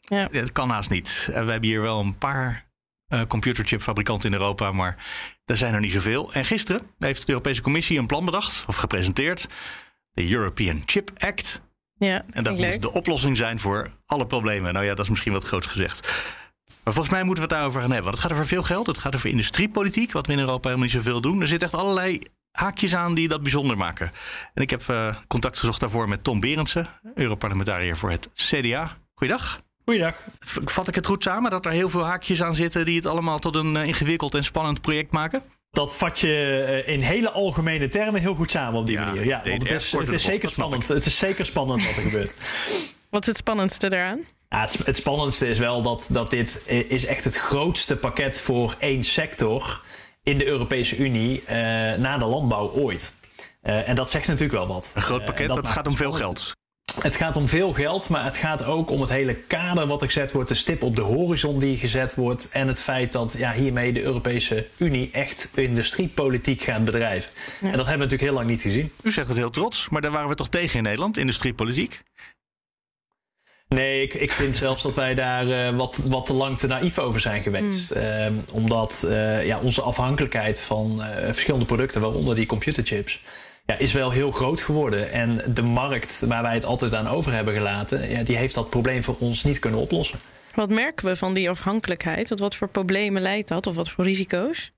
Ja. 0.00 0.28
dat 0.32 0.52
kan 0.52 0.70
haast 0.70 0.90
niet. 0.90 1.28
En 1.32 1.44
we 1.44 1.50
hebben 1.50 1.68
hier 1.68 1.80
wel 1.80 2.00
een 2.00 2.18
paar 2.18 2.65
eh, 3.08 3.20
computerchipfabrikanten 3.28 4.32
in 4.32 4.38
Europa, 4.38 4.72
maar 4.72 5.04
er 5.44 5.56
zijn 5.56 5.74
er 5.74 5.80
niet 5.80 5.92
zoveel. 5.92 6.32
En 6.32 6.44
gisteren 6.44 6.82
heeft 6.98 7.20
de 7.26 7.32
Europese 7.32 7.62
Commissie 7.62 7.98
een 7.98 8.06
plan 8.06 8.24
bedacht, 8.24 8.64
of 8.66 8.76
gepresenteerd. 8.76 9.46
De 10.12 10.30
European 10.30 10.82
Chip 10.86 11.10
Act. 11.18 11.60
Ja, 11.98 12.24
En 12.30 12.42
dat 12.42 12.52
moet 12.52 12.62
leuk. 12.62 12.80
de 12.80 12.92
oplossing 12.92 13.36
zijn 13.36 13.60
voor 13.60 13.90
alle 14.06 14.26
problemen. 14.26 14.72
Nou 14.72 14.84
ja, 14.84 14.94
dat 14.94 15.04
is 15.04 15.10
misschien 15.10 15.32
wat 15.32 15.44
groots 15.44 15.66
gezegd. 15.66 16.00
Maar 16.84 16.94
volgens 16.94 17.14
mij 17.14 17.22
moeten 17.24 17.44
we 17.44 17.48
het 17.48 17.58
daarover 17.58 17.80
gaan 17.80 17.90
hebben. 17.92 18.10
Want 18.10 18.22
het 18.22 18.26
gaat 18.26 18.32
over 18.38 18.52
veel 18.54 18.62
geld. 18.62 18.86
Het 18.86 18.98
gaat 18.98 19.14
over 19.14 19.30
industriepolitiek, 19.30 20.12
wat 20.12 20.26
we 20.26 20.32
in 20.32 20.38
Europa 20.38 20.62
helemaal 20.62 20.84
niet 20.84 20.94
zoveel 20.94 21.20
doen. 21.20 21.40
Er 21.40 21.48
zitten 21.48 21.68
echt 21.68 21.78
allerlei 21.78 22.18
haakjes 22.50 22.94
aan 22.94 23.14
die 23.14 23.28
dat 23.28 23.42
bijzonder 23.42 23.76
maken. 23.76 24.10
En 24.54 24.62
ik 24.62 24.70
heb 24.70 24.88
eh, 24.88 25.16
contact 25.28 25.58
gezocht 25.58 25.80
daarvoor 25.80 26.08
met 26.08 26.24
Tom 26.24 26.40
Berendsen, 26.40 26.86
Europarlementariër 27.14 27.96
voor 27.96 28.10
het 28.10 28.30
CDA. 28.34 28.96
Goeiedag. 29.14 29.60
Goeiedag. 29.86 30.14
Vat 30.64 30.88
ik 30.88 30.94
het 30.94 31.06
goed 31.06 31.22
samen 31.22 31.50
dat 31.50 31.66
er 31.66 31.72
heel 31.72 31.88
veel 31.88 32.04
haakjes 32.04 32.42
aan 32.42 32.54
zitten 32.54 32.84
die 32.84 32.96
het 32.96 33.06
allemaal 33.06 33.38
tot 33.38 33.54
een 33.54 33.76
eh, 33.76 33.86
ingewikkeld 33.86 34.34
en 34.34 34.44
spannend 34.44 34.80
project 34.80 35.12
maken? 35.12 35.42
Dat 35.70 35.96
vat 35.96 36.20
je 36.20 36.64
eh, 36.86 36.94
in 36.94 37.00
hele 37.00 37.30
algemene 37.30 37.88
termen 37.88 38.20
heel 38.20 38.34
goed 38.34 38.50
samen 38.50 38.80
op 38.80 38.86
die 38.86 38.96
Ja, 38.96 39.04
manier. 39.04 39.24
Ja, 39.24 39.42
want 39.44 39.62
het 39.62 39.70
is, 39.70 39.92
het, 39.92 40.12
is 40.12 40.24
zeker 40.24 40.50
spannend. 40.50 40.88
het 40.88 41.06
is 41.06 41.18
zeker 41.18 41.46
spannend 41.46 41.86
wat 41.86 41.96
er 41.96 42.02
gebeurt. 42.10 42.34
Wat 43.10 43.20
is 43.20 43.26
het 43.26 43.36
spannendste 43.36 43.92
eraan? 43.92 44.20
Ja, 44.48 44.60
het, 44.60 44.86
het 44.86 44.96
spannendste 44.96 45.48
is 45.48 45.58
wel 45.58 45.82
dat, 45.82 46.08
dat 46.12 46.30
dit 46.30 46.62
eh, 46.66 46.90
is 46.90 47.06
echt 47.06 47.24
het 47.24 47.36
grootste 47.36 47.96
pakket 47.96 48.40
voor 48.40 48.74
één 48.78 49.04
sector 49.04 49.82
in 50.22 50.38
de 50.38 50.46
Europese 50.46 50.96
Unie 50.96 51.44
eh, 51.44 51.56
na 51.98 52.18
de 52.18 52.24
landbouw 52.24 52.70
ooit. 52.70 53.14
Eh, 53.62 53.88
en 53.88 53.94
dat 53.96 54.10
zegt 54.10 54.26
natuurlijk 54.26 54.58
wel 54.58 54.66
wat. 54.66 54.90
Een 54.94 55.02
groot 55.02 55.24
pakket, 55.24 55.48
dat, 55.48 55.68
gaat 55.68 55.86
om 55.86 55.96
veel 55.96 56.12
geld. 56.12 56.56
Het 57.00 57.16
gaat 57.16 57.36
om 57.36 57.48
veel 57.48 57.72
geld, 57.72 58.08
maar 58.08 58.24
het 58.24 58.36
gaat 58.36 58.64
ook 58.64 58.90
om 58.90 59.00
het 59.00 59.10
hele 59.10 59.34
kader 59.34 59.86
wat 59.86 60.02
gezet 60.02 60.32
wordt, 60.32 60.48
de 60.48 60.54
stip 60.54 60.82
op 60.82 60.96
de 60.96 61.02
horizon 61.02 61.58
die 61.58 61.76
gezet 61.76 62.14
wordt 62.14 62.48
en 62.50 62.68
het 62.68 62.80
feit 62.80 63.12
dat 63.12 63.34
ja, 63.38 63.52
hiermee 63.52 63.92
de 63.92 64.02
Europese 64.02 64.66
Unie 64.76 65.10
echt 65.12 65.48
industriepolitiek 65.54 66.62
gaat 66.62 66.84
bedrijven. 66.84 67.30
En 67.60 67.60
dat 67.60 67.70
hebben 67.70 67.86
we 67.86 67.96
natuurlijk 67.96 68.22
heel 68.22 68.32
lang 68.32 68.48
niet 68.48 68.60
gezien. 68.60 68.92
U 69.02 69.10
zegt 69.10 69.28
het 69.28 69.36
heel 69.36 69.50
trots, 69.50 69.88
maar 69.88 70.00
daar 70.00 70.10
waren 70.10 70.28
we 70.28 70.34
toch 70.34 70.48
tegen 70.48 70.76
in 70.76 70.82
Nederland, 70.82 71.16
industriepolitiek? 71.16 72.02
Nee, 73.68 74.02
ik, 74.02 74.14
ik 74.14 74.32
vind 74.32 74.56
zelfs 74.56 74.82
dat 74.82 74.94
wij 74.94 75.14
daar 75.14 75.46
uh, 75.46 75.76
wat, 75.76 75.96
wat 75.96 76.26
te 76.26 76.32
lang 76.32 76.58
te 76.58 76.66
naïef 76.66 76.98
over 76.98 77.20
zijn 77.20 77.42
geweest. 77.42 77.94
Mm. 77.94 78.02
Uh, 78.02 78.26
omdat 78.52 79.04
uh, 79.06 79.46
ja, 79.46 79.58
onze 79.58 79.82
afhankelijkheid 79.82 80.60
van 80.60 81.02
verschillende 81.24 81.66
producten, 81.66 82.00
waaronder 82.00 82.34
die 82.34 82.46
computerchips, 82.46 83.22
ja, 83.66 83.76
is 83.78 83.92
wel 83.92 84.10
heel 84.10 84.30
groot 84.30 84.60
geworden. 84.60 85.12
En 85.12 85.40
de 85.54 85.62
markt 85.62 86.22
waar 86.26 86.42
wij 86.42 86.54
het 86.54 86.64
altijd 86.64 86.94
aan 86.94 87.08
over 87.08 87.32
hebben 87.32 87.54
gelaten, 87.54 88.10
ja, 88.10 88.22
die 88.22 88.36
heeft 88.36 88.54
dat 88.54 88.70
probleem 88.70 89.02
voor 89.02 89.16
ons 89.18 89.44
niet 89.44 89.58
kunnen 89.58 89.80
oplossen. 89.80 90.18
Wat 90.54 90.68
merken 90.68 91.06
we 91.06 91.16
van 91.16 91.34
die 91.34 91.50
afhankelijkheid? 91.50 92.26
Tot 92.26 92.38
wat 92.38 92.56
voor 92.56 92.68
problemen 92.68 93.22
leidt 93.22 93.48
dat? 93.48 93.66
Of 93.66 93.74
wat 93.74 93.90
voor 93.90 94.04
risico's? 94.04 94.72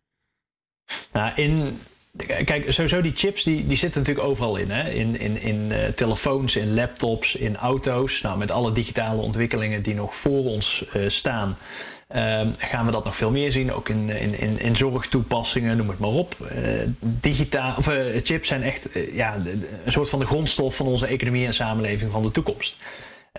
Nou, 1.12 1.32
in, 1.34 1.80
kijk, 2.44 2.72
sowieso 2.72 3.00
die 3.00 3.12
chips 3.14 3.42
die, 3.42 3.66
die 3.66 3.76
zitten 3.76 4.00
natuurlijk 4.00 4.26
overal 4.26 4.56
in. 4.56 4.70
Hè? 4.70 4.90
In, 4.90 5.20
in, 5.20 5.40
in 5.40 5.70
uh, 5.70 5.86
telefoons, 5.86 6.56
in 6.56 6.74
laptops, 6.74 7.34
in 7.34 7.56
auto's. 7.56 8.20
Nou, 8.20 8.38
met 8.38 8.50
alle 8.50 8.72
digitale 8.72 9.20
ontwikkelingen 9.20 9.82
die 9.82 9.94
nog 9.94 10.16
voor 10.16 10.44
ons 10.44 10.84
uh, 10.96 11.08
staan. 11.08 11.56
Uh, 12.16 12.40
gaan 12.58 12.86
we 12.86 12.92
dat 12.92 13.04
nog 13.04 13.16
veel 13.16 13.30
meer 13.30 13.52
zien, 13.52 13.72
ook 13.72 13.88
in, 13.88 14.10
in, 14.10 14.40
in, 14.40 14.60
in 14.60 14.76
zorgtoepassingen, 14.76 15.76
noem 15.76 15.88
het 15.88 15.98
maar 15.98 16.10
op. 16.10 16.36
Uh, 16.40 16.48
digitaal, 17.00 17.74
of, 17.76 17.88
uh, 17.90 17.96
chips 18.22 18.48
zijn 18.48 18.62
echt 18.62 18.88
ja, 19.12 19.36
een 19.84 19.92
soort 19.92 20.08
van 20.08 20.18
de 20.18 20.26
grondstof 20.26 20.76
van 20.76 20.86
onze 20.86 21.06
economie 21.06 21.46
en 21.46 21.54
samenleving 21.54 22.10
van 22.10 22.22
de 22.22 22.30
toekomst. 22.30 22.76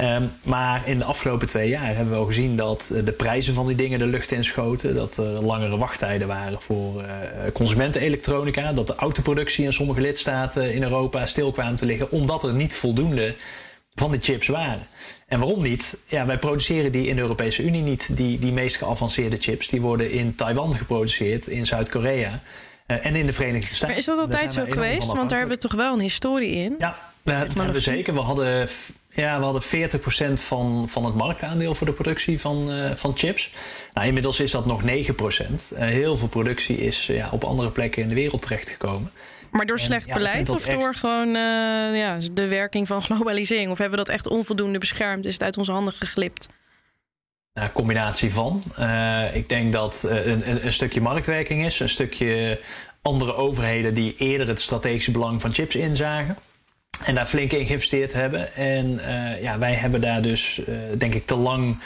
Um, 0.01 0.31
maar 0.43 0.87
in 0.87 0.97
de 0.97 1.03
afgelopen 1.03 1.47
twee 1.47 1.69
jaar 1.69 1.95
hebben 1.95 2.09
we 2.09 2.19
al 2.19 2.25
gezien 2.25 2.55
dat 2.55 2.93
de 3.05 3.11
prijzen 3.11 3.53
van 3.53 3.67
die 3.67 3.75
dingen 3.75 3.99
de 3.99 4.05
lucht 4.05 4.31
inschoten. 4.31 4.95
Dat 4.95 5.17
er 5.17 5.25
langere 5.25 5.77
wachttijden 5.77 6.27
waren 6.27 6.61
voor 6.61 7.01
uh, 7.01 7.07
consumentenelektronica. 7.53 8.73
Dat 8.73 8.87
de 8.87 8.95
autoproductie 8.95 9.65
in 9.65 9.73
sommige 9.73 10.01
lidstaten 10.01 10.73
in 10.73 10.83
Europa 10.83 11.25
stil 11.25 11.51
kwam 11.51 11.75
te 11.75 11.85
liggen. 11.85 12.11
Omdat 12.11 12.43
er 12.43 12.53
niet 12.53 12.75
voldoende 12.75 13.35
van 13.99 14.11
de 14.11 14.17
chips 14.21 14.47
waren. 14.47 14.87
En 15.27 15.39
waarom 15.39 15.61
niet? 15.61 15.97
Ja, 16.07 16.25
wij 16.25 16.37
produceren 16.37 16.91
die 16.91 17.07
in 17.07 17.15
de 17.15 17.21
Europese 17.21 17.63
Unie 17.63 17.81
niet. 17.81 18.17
Die, 18.17 18.39
die 18.39 18.51
meest 18.51 18.75
geavanceerde 18.75 19.37
chips 19.39 19.67
die 19.67 19.81
worden 19.81 20.11
in 20.11 20.35
Taiwan 20.35 20.75
geproduceerd, 20.75 21.47
in 21.47 21.65
Zuid-Korea. 21.65 22.39
Uh, 22.87 23.05
en 23.05 23.15
in 23.15 23.25
de 23.25 23.33
Verenigde 23.33 23.67
Staten. 23.67 23.87
Maar 23.87 23.97
is 23.97 24.05
dat 24.05 24.17
altijd 24.17 24.51
zo 24.51 24.65
geweest? 24.69 25.07
Want 25.07 25.29
daar 25.29 25.39
hebben 25.39 25.57
we 25.57 25.67
toch 25.67 25.75
wel 25.75 25.93
een 25.93 25.99
historie 25.99 26.55
in? 26.55 26.75
Ja, 26.79 26.97
dat 27.23 27.35
hebben 27.35 27.71
we 27.71 27.79
zeker. 27.79 28.13
We 28.13 28.19
hadden, 28.19 28.67
ja, 29.09 29.39
we 29.39 29.45
hadden 29.45 29.63
40% 29.63 30.33
van, 30.33 30.89
van 30.89 31.05
het 31.05 31.15
marktaandeel 31.15 31.75
voor 31.75 31.87
de 31.87 31.93
productie 31.93 32.39
van, 32.39 32.71
uh, 32.71 32.91
van 32.95 33.17
chips. 33.17 33.53
Nou, 33.93 34.07
inmiddels 34.07 34.39
is 34.39 34.51
dat 34.51 34.65
nog 34.65 34.81
9%. 34.83 34.85
Uh, 34.87 35.79
heel 35.79 36.17
veel 36.17 36.27
productie 36.27 36.77
is 36.77 37.05
ja, 37.05 37.29
op 37.31 37.43
andere 37.43 37.69
plekken 37.69 38.01
in 38.01 38.07
de 38.07 38.15
wereld 38.15 38.41
terechtgekomen. 38.41 39.11
Maar 39.51 39.65
door 39.65 39.79
slecht 39.79 40.07
ja, 40.07 40.13
beleid 40.13 40.49
of 40.49 40.65
door 40.65 40.95
gewoon 40.95 41.27
uh, 41.27 41.97
ja, 41.97 42.17
de 42.31 42.47
werking 42.47 42.87
van 42.87 43.01
globalisering? 43.01 43.71
Of 43.71 43.77
hebben 43.77 43.99
we 43.99 44.05
dat 44.05 44.13
echt 44.15 44.27
onvoldoende 44.27 44.79
beschermd? 44.79 45.25
Is 45.25 45.33
het 45.33 45.43
uit 45.43 45.57
onze 45.57 45.71
handen 45.71 45.93
geglipt? 45.93 46.47
Een 47.53 47.71
combinatie 47.71 48.33
van. 48.33 48.63
Uh, 48.79 49.35
ik 49.35 49.49
denk 49.49 49.73
dat 49.73 50.03
uh, 50.05 50.25
een, 50.25 50.65
een, 50.65 50.71
stukje 50.71 51.01
marktwerking 51.01 51.65
is, 51.65 51.79
een 51.79 51.89
stukje 51.89 52.59
andere 53.01 53.33
overheden 53.33 53.93
die 53.93 54.15
eerder 54.17 54.47
het 54.47 54.59
strategische 54.59 55.11
belang 55.11 55.41
van 55.41 55.53
chips 55.53 55.75
inzagen. 55.75 56.37
En 57.05 57.15
daar 57.15 57.25
flink 57.25 57.51
in 57.51 57.65
geïnvesteerd 57.65 58.13
hebben. 58.13 58.55
En 58.55 58.99
ja, 59.41 59.57
wij 59.57 59.73
hebben 59.73 60.01
daar 60.01 60.21
dus, 60.21 60.61
denk 60.97 61.13
ik, 61.13 61.25
te 61.25 61.35
lang 61.35 61.77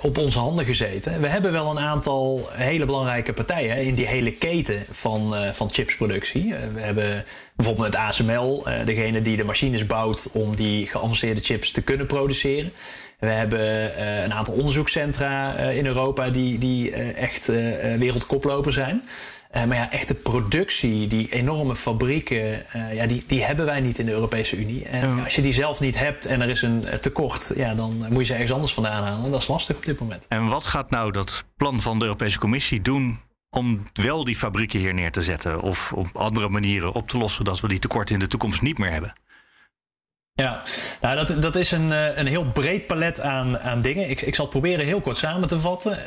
op 0.00 0.18
onze 0.18 0.38
handen 0.38 0.64
gezeten. 0.64 1.20
We 1.20 1.28
hebben 1.28 1.52
wel 1.52 1.70
een 1.70 1.78
aantal 1.78 2.48
hele 2.52 2.84
belangrijke 2.84 3.32
partijen 3.32 3.76
in 3.76 3.94
die 3.94 4.06
hele 4.06 4.30
keten 4.30 4.82
van, 4.90 5.34
uh, 5.34 5.50
van 5.52 5.70
chipsproductie. 5.70 6.44
Uh, 6.44 6.56
we 6.74 6.80
hebben 6.80 7.24
bijvoorbeeld 7.56 7.86
het 7.86 7.96
ASML, 7.96 8.64
uh, 8.66 8.74
degene 8.84 9.22
die 9.22 9.36
de 9.36 9.44
machines 9.44 9.86
bouwt 9.86 10.30
om 10.32 10.56
die 10.56 10.86
geavanceerde 10.86 11.40
chips 11.40 11.70
te 11.70 11.82
kunnen 11.82 12.06
produceren. 12.06 12.72
We 13.18 13.28
hebben 13.28 13.60
een 14.24 14.32
aantal 14.32 14.54
onderzoekscentra 14.54 15.54
in 15.54 15.86
Europa 15.86 16.28
die, 16.28 16.58
die 16.58 16.92
echt 17.14 17.46
wereldkoploper 17.98 18.72
zijn. 18.72 19.02
Uh, 19.56 19.64
maar 19.64 19.76
ja, 19.76 19.90
echte 19.90 20.14
productie, 20.14 21.08
die 21.08 21.32
enorme 21.32 21.76
fabrieken, 21.76 22.66
uh, 22.76 22.94
ja, 22.94 23.06
die, 23.06 23.24
die 23.26 23.44
hebben 23.44 23.66
wij 23.66 23.80
niet 23.80 23.98
in 23.98 24.06
de 24.06 24.12
Europese 24.12 24.56
Unie. 24.56 24.84
En 24.84 25.16
ja. 25.16 25.24
als 25.24 25.34
je 25.34 25.42
die 25.42 25.52
zelf 25.52 25.80
niet 25.80 25.98
hebt 25.98 26.26
en 26.26 26.40
er 26.40 26.48
is 26.48 26.62
een 26.62 26.84
tekort, 27.00 27.52
ja, 27.56 27.74
dan 27.74 28.06
moet 28.08 28.18
je 28.18 28.24
ze 28.24 28.32
ergens 28.32 28.52
anders 28.52 28.74
vandaan 28.74 29.02
halen. 29.02 29.24
En 29.24 29.30
dat 29.30 29.40
is 29.40 29.48
lastig 29.48 29.76
op 29.76 29.84
dit 29.84 30.00
moment. 30.00 30.26
En 30.28 30.46
wat 30.46 30.64
gaat 30.64 30.90
nou 30.90 31.10
dat 31.10 31.44
plan 31.56 31.80
van 31.80 31.98
de 31.98 32.04
Europese 32.04 32.38
Commissie 32.38 32.82
doen 32.82 33.20
om 33.50 33.86
wel 33.92 34.24
die 34.24 34.36
fabrieken 34.36 34.78
hier 34.78 34.94
neer 34.94 35.12
te 35.12 35.22
zetten? 35.22 35.60
Of 35.60 35.92
op 35.92 36.08
andere 36.12 36.48
manieren 36.48 36.92
op 36.92 37.08
te 37.08 37.18
lossen 37.18 37.44
dat 37.44 37.60
we 37.60 37.68
die 37.68 37.78
tekorten 37.78 38.14
in 38.14 38.20
de 38.20 38.26
toekomst 38.26 38.62
niet 38.62 38.78
meer 38.78 38.90
hebben? 38.90 39.12
Ja, 40.34 40.62
nou, 41.00 41.26
dat, 41.26 41.42
dat 41.42 41.56
is 41.56 41.70
een, 41.70 41.90
een 42.18 42.26
heel 42.26 42.44
breed 42.44 42.86
palet 42.86 43.20
aan, 43.20 43.58
aan 43.58 43.80
dingen. 43.82 44.10
Ik, 44.10 44.20
ik 44.20 44.34
zal 44.34 44.44
het 44.44 44.54
proberen 44.54 44.86
heel 44.86 45.00
kort 45.00 45.16
samen 45.16 45.48
te 45.48 45.60
vatten. 45.60 45.98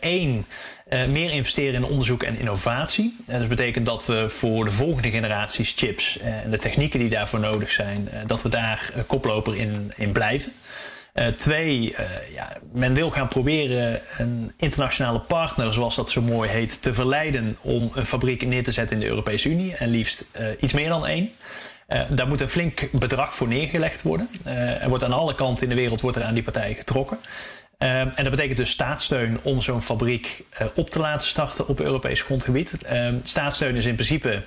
Eén, 0.00 0.46
uh, 0.92 1.02
uh, 1.02 1.08
meer 1.08 1.30
investeren 1.30 1.74
in 1.74 1.84
onderzoek 1.84 2.22
en 2.22 2.38
innovatie. 2.38 3.16
Dat 3.26 3.48
betekent 3.48 3.86
dat 3.86 4.06
we 4.06 4.28
voor 4.28 4.64
de 4.64 4.70
volgende 4.70 5.10
generaties 5.10 5.74
chips 5.76 6.18
en 6.18 6.50
de 6.50 6.58
technieken 6.58 6.98
die 6.98 7.08
daarvoor 7.08 7.40
nodig 7.40 7.70
zijn, 7.70 8.08
dat 8.26 8.42
we 8.42 8.48
daar 8.48 8.92
koploper 9.06 9.56
in, 9.56 9.92
in 9.96 10.12
blijven. 10.12 10.52
Twee, 11.36 11.94
ja, 12.34 12.56
men 12.72 12.94
wil 12.94 13.10
gaan 13.10 13.28
proberen 13.28 14.00
een 14.18 14.52
internationale 14.56 15.18
partner, 15.20 15.74
zoals 15.74 15.94
dat 15.94 16.10
zo 16.10 16.22
mooi 16.22 16.50
heet, 16.50 16.82
te 16.82 16.94
verleiden 16.94 17.56
om 17.60 17.90
een 17.94 18.06
fabriek 18.06 18.46
neer 18.46 18.64
te 18.64 18.72
zetten 18.72 18.96
in 18.96 19.02
de 19.02 19.08
Europese 19.08 19.48
Unie. 19.48 19.76
En 19.76 19.88
liefst 19.88 20.24
iets 20.60 20.72
meer 20.72 20.88
dan 20.88 21.06
één. 21.06 21.30
Uh, 21.88 22.00
daar 22.08 22.26
moet 22.26 22.40
een 22.40 22.48
flink 22.48 22.88
bedrag 22.92 23.34
voor 23.34 23.48
neergelegd 23.48 24.02
worden. 24.02 24.28
Uh, 24.46 24.82
er 24.82 24.88
wordt 24.88 25.04
aan 25.04 25.12
alle 25.12 25.34
kanten 25.34 25.62
in 25.62 25.68
de 25.68 25.74
wereld 25.74 26.00
wordt 26.00 26.16
er 26.16 26.22
aan 26.22 26.34
die 26.34 26.42
partijen 26.42 26.76
getrokken. 26.76 27.18
Uh, 27.78 28.00
en 28.00 28.14
dat 28.16 28.30
betekent 28.30 28.56
dus 28.56 28.70
staatssteun 28.70 29.38
om 29.42 29.62
zo'n 29.62 29.82
fabriek 29.82 30.44
op 30.74 30.90
te 30.90 30.98
laten 30.98 31.28
starten 31.28 31.68
op 31.68 31.80
Europees 31.80 32.22
grondgebied. 32.22 32.78
staatssteun 33.22 33.76
is 33.76 33.86
in 33.86 33.94
principe 33.94 34.42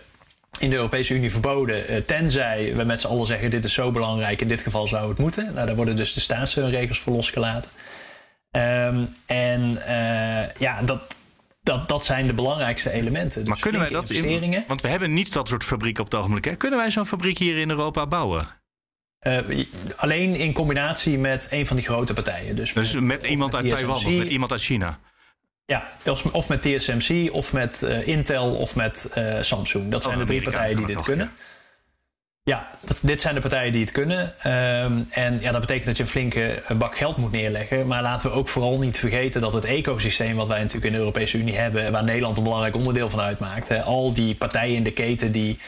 in 0.59 0.69
de 0.69 0.75
Europese 0.75 1.13
Unie 1.13 1.31
verboden, 1.31 2.05
tenzij 2.05 2.75
we 2.75 2.83
met 2.83 3.01
z'n 3.01 3.07
allen 3.07 3.27
zeggen: 3.27 3.49
dit 3.49 3.65
is 3.65 3.73
zo 3.73 3.91
belangrijk, 3.91 4.41
in 4.41 4.47
dit 4.47 4.61
geval 4.61 4.87
zou 4.87 5.09
het 5.09 5.17
moeten. 5.17 5.53
Nou, 5.53 5.67
daar 5.67 5.75
worden 5.75 5.95
dus 5.95 6.13
de 6.13 6.19
staatssteunregels 6.19 6.99
voor 6.99 7.13
losgelaten. 7.13 7.69
Um, 8.51 9.09
en 9.25 9.79
ja, 10.57 10.81
dat, 10.81 11.17
dat, 11.67 11.87
dat 11.87 12.05
zijn 12.05 12.27
de 12.27 12.33
belangrijkste 12.33 12.91
elementen. 12.91 13.39
Dus 13.39 13.49
maar 13.49 13.59
kunnen 13.59 13.81
wij 13.81 13.89
dat 13.89 14.09
in, 14.09 14.63
Want 14.67 14.81
we 14.81 14.87
hebben 14.87 15.13
niet 15.13 15.33
dat 15.33 15.47
soort 15.47 15.63
fabrieken 15.63 16.03
op 16.03 16.11
het 16.11 16.19
ogenblik. 16.19 16.45
Hè? 16.45 16.55
Kunnen 16.55 16.79
wij 16.79 16.91
zo'n 16.91 17.05
fabriek 17.05 17.37
hier 17.37 17.57
in 17.57 17.69
Europa 17.69 18.07
bouwen? 18.07 18.47
Uh, 19.21 19.65
alleen 19.95 20.35
in 20.35 20.53
combinatie 20.53 21.17
met 21.17 21.47
een 21.49 21.65
van 21.65 21.75
die 21.75 21.85
grote 21.85 22.13
partijen. 22.13 22.55
Dus, 22.55 22.73
dus 22.73 22.93
met, 22.93 23.03
met 23.03 23.23
iemand 23.23 23.55
uit 23.55 23.69
Taiwan 23.69 23.95
of 23.95 24.15
met 24.15 24.29
iemand 24.29 24.51
uit 24.51 24.61
China? 24.61 24.99
Ja, 25.65 25.87
of 26.31 26.49
met 26.49 26.61
TSMC 26.61 27.33
of 27.33 27.53
met 27.53 27.81
uh, 27.83 28.07
Intel 28.07 28.55
of 28.55 28.75
met 28.75 29.09
uh, 29.17 29.41
Samsung. 29.41 29.91
Dat 29.91 30.01
zijn 30.01 30.13
oh, 30.13 30.19
de 30.19 30.25
drie 30.25 30.41
partijen 30.41 30.77
die 30.77 30.85
dit 30.85 31.01
kunnen. 31.01 31.31
Ja. 31.37 31.45
Ja, 32.47 32.67
dat, 32.85 32.99
dit 33.03 33.21
zijn 33.21 33.35
de 33.35 33.41
partijen 33.41 33.71
die 33.71 33.81
het 33.81 33.91
kunnen. 33.91 34.19
Um, 34.19 35.07
en 35.09 35.39
ja, 35.39 35.51
dat 35.51 35.61
betekent 35.61 35.85
dat 35.85 35.97
je 35.97 36.03
een 36.03 36.09
flinke 36.09 36.61
bak 36.77 36.97
geld 36.97 37.17
moet 37.17 37.31
neerleggen. 37.31 37.87
Maar 37.87 38.01
laten 38.01 38.29
we 38.29 38.35
ook 38.35 38.47
vooral 38.47 38.79
niet 38.79 38.97
vergeten 38.97 39.41
dat 39.41 39.53
het 39.53 39.65
ecosysteem 39.65 40.35
wat 40.35 40.47
wij 40.47 40.57
natuurlijk 40.57 40.85
in 40.85 40.91
de 40.91 40.97
Europese 40.97 41.37
Unie 41.37 41.57
hebben, 41.57 41.91
waar 41.91 42.03
Nederland 42.03 42.37
een 42.37 42.43
belangrijk 42.43 42.75
onderdeel 42.75 43.09
van 43.09 43.19
uitmaakt, 43.19 43.83
al 43.83 44.13
die 44.13 44.35
partijen 44.35 44.75
in 44.75 44.83
de 44.83 44.91
keten 44.91 45.31
die 45.31 45.59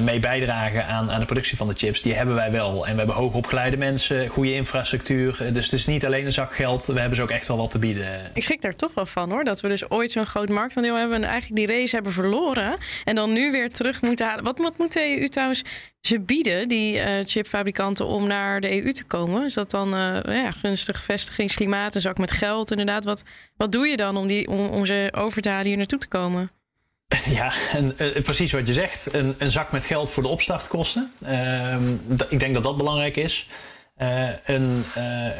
mee 0.00 0.20
bijdragen 0.20 0.86
aan, 0.86 1.10
aan 1.10 1.20
de 1.20 1.26
productie 1.26 1.56
van 1.56 1.68
de 1.68 1.74
chips, 1.74 2.02
die 2.02 2.14
hebben 2.14 2.34
wij 2.34 2.50
wel. 2.50 2.86
En 2.86 2.92
we 2.92 2.98
hebben 2.98 3.16
hoogopgeleide 3.16 3.76
mensen, 3.76 4.28
goede 4.28 4.54
infrastructuur. 4.54 5.52
Dus 5.52 5.64
het 5.64 5.74
is 5.74 5.86
niet 5.86 6.06
alleen 6.06 6.24
een 6.24 6.32
zak 6.32 6.54
geld, 6.54 6.86
we 6.86 6.98
hebben 6.98 7.16
ze 7.16 7.22
ook 7.22 7.30
echt 7.30 7.48
wel 7.48 7.56
wat 7.56 7.70
te 7.70 7.78
bieden. 7.78 8.30
Ik 8.34 8.42
schrik 8.42 8.62
daar 8.62 8.74
toch 8.74 8.94
wel 8.94 9.06
van 9.06 9.30
hoor, 9.30 9.44
dat 9.44 9.60
we 9.60 9.68
dus 9.68 9.90
ooit 9.90 10.12
zo'n 10.12 10.26
groot 10.26 10.48
marktaandeel 10.48 10.96
hebben 10.96 11.16
en 11.16 11.28
eigenlijk 11.28 11.56
die 11.56 11.76
race 11.76 11.94
hebben 11.94 12.12
verloren. 12.12 12.76
En 13.04 13.14
dan 13.14 13.32
nu 13.32 13.52
weer 13.52 13.72
terug 13.72 14.02
moeten 14.02 14.26
halen. 14.26 14.44
Wat, 14.44 14.58
wat 14.58 14.78
moet 14.78 14.92
de 14.92 15.20
EU 15.20 15.28
trouwens 15.28 15.62
ze 16.00 16.20
bieden, 16.20 16.68
die 16.68 16.96
uh, 16.96 17.24
chipfabrikanten, 17.24 18.06
om 18.06 18.26
naar 18.26 18.60
de 18.60 18.84
EU 18.84 18.92
te 18.92 19.04
komen? 19.04 19.44
Is 19.44 19.54
dat 19.54 19.70
dan 19.70 19.88
ja, 19.88 20.50
gunstig 20.50 21.02
vestigingsklimaat, 21.02 21.94
een 21.94 22.00
zak 22.00 22.18
met 22.18 22.32
geld 22.32 22.70
inderdaad? 22.70 23.04
Wat, 23.04 23.22
wat 23.56 23.72
doe 23.72 23.88
je 23.88 23.96
dan 23.96 24.16
om, 24.16 24.26
die, 24.26 24.48
om 24.48 24.86
ze 24.86 25.12
over 25.16 25.42
te 25.42 25.48
halen 25.48 25.66
hier 25.66 25.76
naartoe 25.76 25.98
te 25.98 26.08
komen? 26.08 26.50
Ja, 27.38 27.52
en, 27.72 27.94
uh, 27.98 28.22
precies 28.22 28.52
wat 28.52 28.66
je 28.66 28.72
zegt. 28.72 29.14
Een, 29.14 29.34
een, 29.38 29.50
zak 29.50 29.72
met 29.72 29.84
geld 29.84 30.10
voor 30.10 30.22
de 30.22 30.28
opstartkosten. 30.28 31.12
Uh, 31.28 31.76
ik 32.28 32.40
denk 32.40 32.54
dat 32.54 32.62
dat 32.62 32.76
belangrijk 32.76 33.16
is. 33.16 33.46
een, 34.44 34.84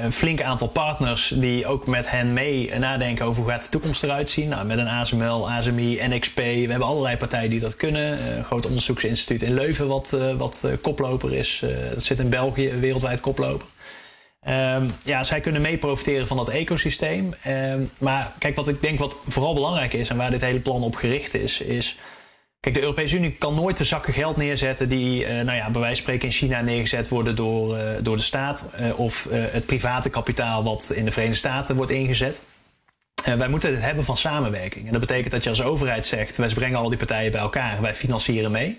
een, 0.03 0.13
flink 0.13 0.43
aantal 0.43 0.69
partners 0.69 1.33
die 1.35 1.67
ook 1.67 1.87
met 1.87 2.11
hen 2.11 2.33
mee 2.33 2.79
nadenken 2.79 3.25
over 3.25 3.43
hoe 3.43 3.51
gaat 3.51 3.63
de 3.63 3.69
toekomst 3.69 4.03
eruit 4.03 4.29
zien. 4.29 4.49
Nou, 4.49 4.67
met 4.67 4.79
een 4.79 4.89
ASML, 4.89 5.51
ASMI, 5.51 6.01
NXP. 6.03 6.37
We 6.37 6.67
hebben 6.69 6.87
allerlei 6.87 7.17
partijen 7.17 7.51
die 7.51 7.61
dat 7.61 7.77
kunnen. 7.77 8.37
een 8.37 8.45
groot 8.45 8.67
onderzoeksinstituut 8.67 9.43
in 9.43 9.55
Leuven 9.55 9.89
wat, 9.89 10.17
wat 10.37 10.65
koploper 10.81 11.35
is. 11.35 11.65
dat 11.95 12.05
zit 12.05 12.19
in 12.19 12.29
België, 12.29 12.73
wereldwijd 12.73 13.21
koploper. 13.21 13.67
Um, 14.47 14.93
ja, 15.05 15.25
zij 15.25 15.41
kunnen 15.41 15.63
mee 15.63 15.79
profiteren 15.79 16.27
van 16.27 16.37
dat 16.37 16.49
ecosysteem. 16.49 17.35
Um, 17.47 17.91
maar 17.99 18.33
kijk, 18.39 18.57
wat 18.57 18.69
ik 18.69 18.83
denk 18.83 18.99
wat 18.99 19.17
vooral 19.29 19.55
belangrijk 19.55 19.93
is 19.93 20.09
en 20.09 20.17
waar 20.17 20.31
dit 20.31 20.41
hele 20.41 20.61
plan 20.61 20.83
op 20.83 20.95
gericht 20.95 21.35
is, 21.35 21.61
is. 21.61 21.99
Kijk, 22.61 22.75
de 22.75 22.81
Europese 22.81 23.17
Unie 23.17 23.33
kan 23.33 23.55
nooit 23.55 23.77
de 23.77 23.85
zakken 23.85 24.13
geld 24.13 24.37
neerzetten 24.37 24.89
die, 24.89 25.23
uh, 25.23 25.29
nou 25.29 25.57
ja, 25.57 25.71
bij 25.71 25.81
wijze 25.81 25.87
van 25.87 25.97
spreken 25.97 26.25
in 26.25 26.35
China 26.35 26.61
neergezet 26.61 27.09
worden 27.09 27.37
door, 27.37 27.77
uh, 27.77 27.83
door 28.01 28.17
de 28.17 28.23
staat. 28.23 28.71
Uh, 28.81 28.99
of 28.99 29.29
het 29.31 29.67
private 29.67 30.11
kapitaal 30.11 30.65
wat 30.65 30.93
in 30.95 31.05
de 31.05 31.11
Verenigde 31.11 31.39
Staten 31.39 31.77
wordt 31.77 31.91
ingezet. 31.91 32.43
wij 33.25 33.49
moeten 33.49 33.71
het 33.71 33.83
hebben 33.83 34.05
van 34.05 34.17
samenwerking. 34.17 34.87
En 34.87 34.93
dat 34.93 35.01
betekent 35.01 35.31
dat 35.31 35.43
je 35.43 35.49
als 35.49 35.63
overheid 35.63 36.07
zegt: 36.07 36.37
wij 36.37 36.49
brengen 36.49 36.79
al 36.79 36.89
die 36.89 36.99
partijen 36.99 37.33
bij 37.33 37.41
elkaar, 37.41 37.81
wij 37.81 37.95
financieren 37.95 38.51
mee. 38.51 38.79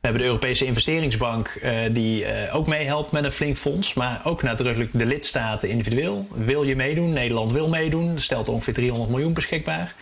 We 0.00 0.06
hebben 0.06 0.22
de 0.22 0.28
Europese 0.28 0.64
investeringsbank 0.64 1.58
uh, 1.62 1.72
die 1.90 2.22
uh, 2.22 2.54
ook 2.56 2.66
meehelpt 2.66 3.12
met 3.12 3.24
een 3.24 3.32
flink 3.32 3.56
fonds. 3.56 3.94
Maar 3.94 4.20
ook 4.24 4.42
nadrukkelijk 4.42 4.90
de 4.92 5.06
lidstaten 5.06 5.68
individueel. 5.68 6.28
Wil 6.34 6.62
je 6.62 6.76
meedoen? 6.76 7.12
Nederland 7.12 7.52
wil 7.52 7.68
meedoen. 7.68 8.20
Stelt 8.20 8.48
ongeveer 8.48 8.74
300 8.74 9.10
miljoen 9.10 9.32
beschikbaar. 9.32 9.94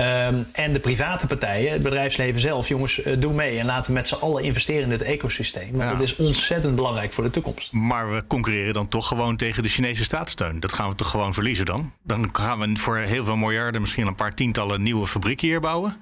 Um, 0.00 0.46
en 0.52 0.72
de 0.72 0.80
private 0.80 1.26
partijen, 1.26 1.72
het 1.72 1.82
bedrijfsleven 1.82 2.40
zelf, 2.40 2.68
jongens, 2.68 3.04
uh, 3.04 3.14
doe 3.18 3.32
mee. 3.32 3.58
En 3.58 3.66
laten 3.66 3.90
we 3.90 3.96
met 3.96 4.08
z'n 4.08 4.14
allen 4.14 4.44
investeren 4.44 4.82
in 4.82 4.88
dit 4.88 5.02
ecosysteem. 5.02 5.70
Want 5.70 5.82
ja. 5.82 5.88
dat 5.88 6.00
is 6.00 6.16
ontzettend 6.16 6.74
belangrijk 6.74 7.12
voor 7.12 7.24
de 7.24 7.30
toekomst. 7.30 7.72
Maar 7.72 8.12
we 8.12 8.24
concurreren 8.26 8.74
dan 8.74 8.88
toch 8.88 9.08
gewoon 9.08 9.36
tegen 9.36 9.62
de 9.62 9.68
Chinese 9.68 10.04
staatssteun. 10.04 10.60
Dat 10.60 10.72
gaan 10.72 10.88
we 10.88 10.94
toch 10.94 11.10
gewoon 11.10 11.34
verliezen 11.34 11.66
dan? 11.66 11.92
Dan 12.02 12.28
gaan 12.32 12.58
we 12.58 12.76
voor 12.76 12.96
heel 12.96 13.24
veel 13.24 13.36
miljarden, 13.36 13.80
misschien 13.80 14.06
een 14.06 14.14
paar 14.14 14.34
tientallen 14.34 14.82
nieuwe 14.82 15.06
fabrieken 15.06 15.48
hier 15.48 15.60
bouwen. 15.60 15.96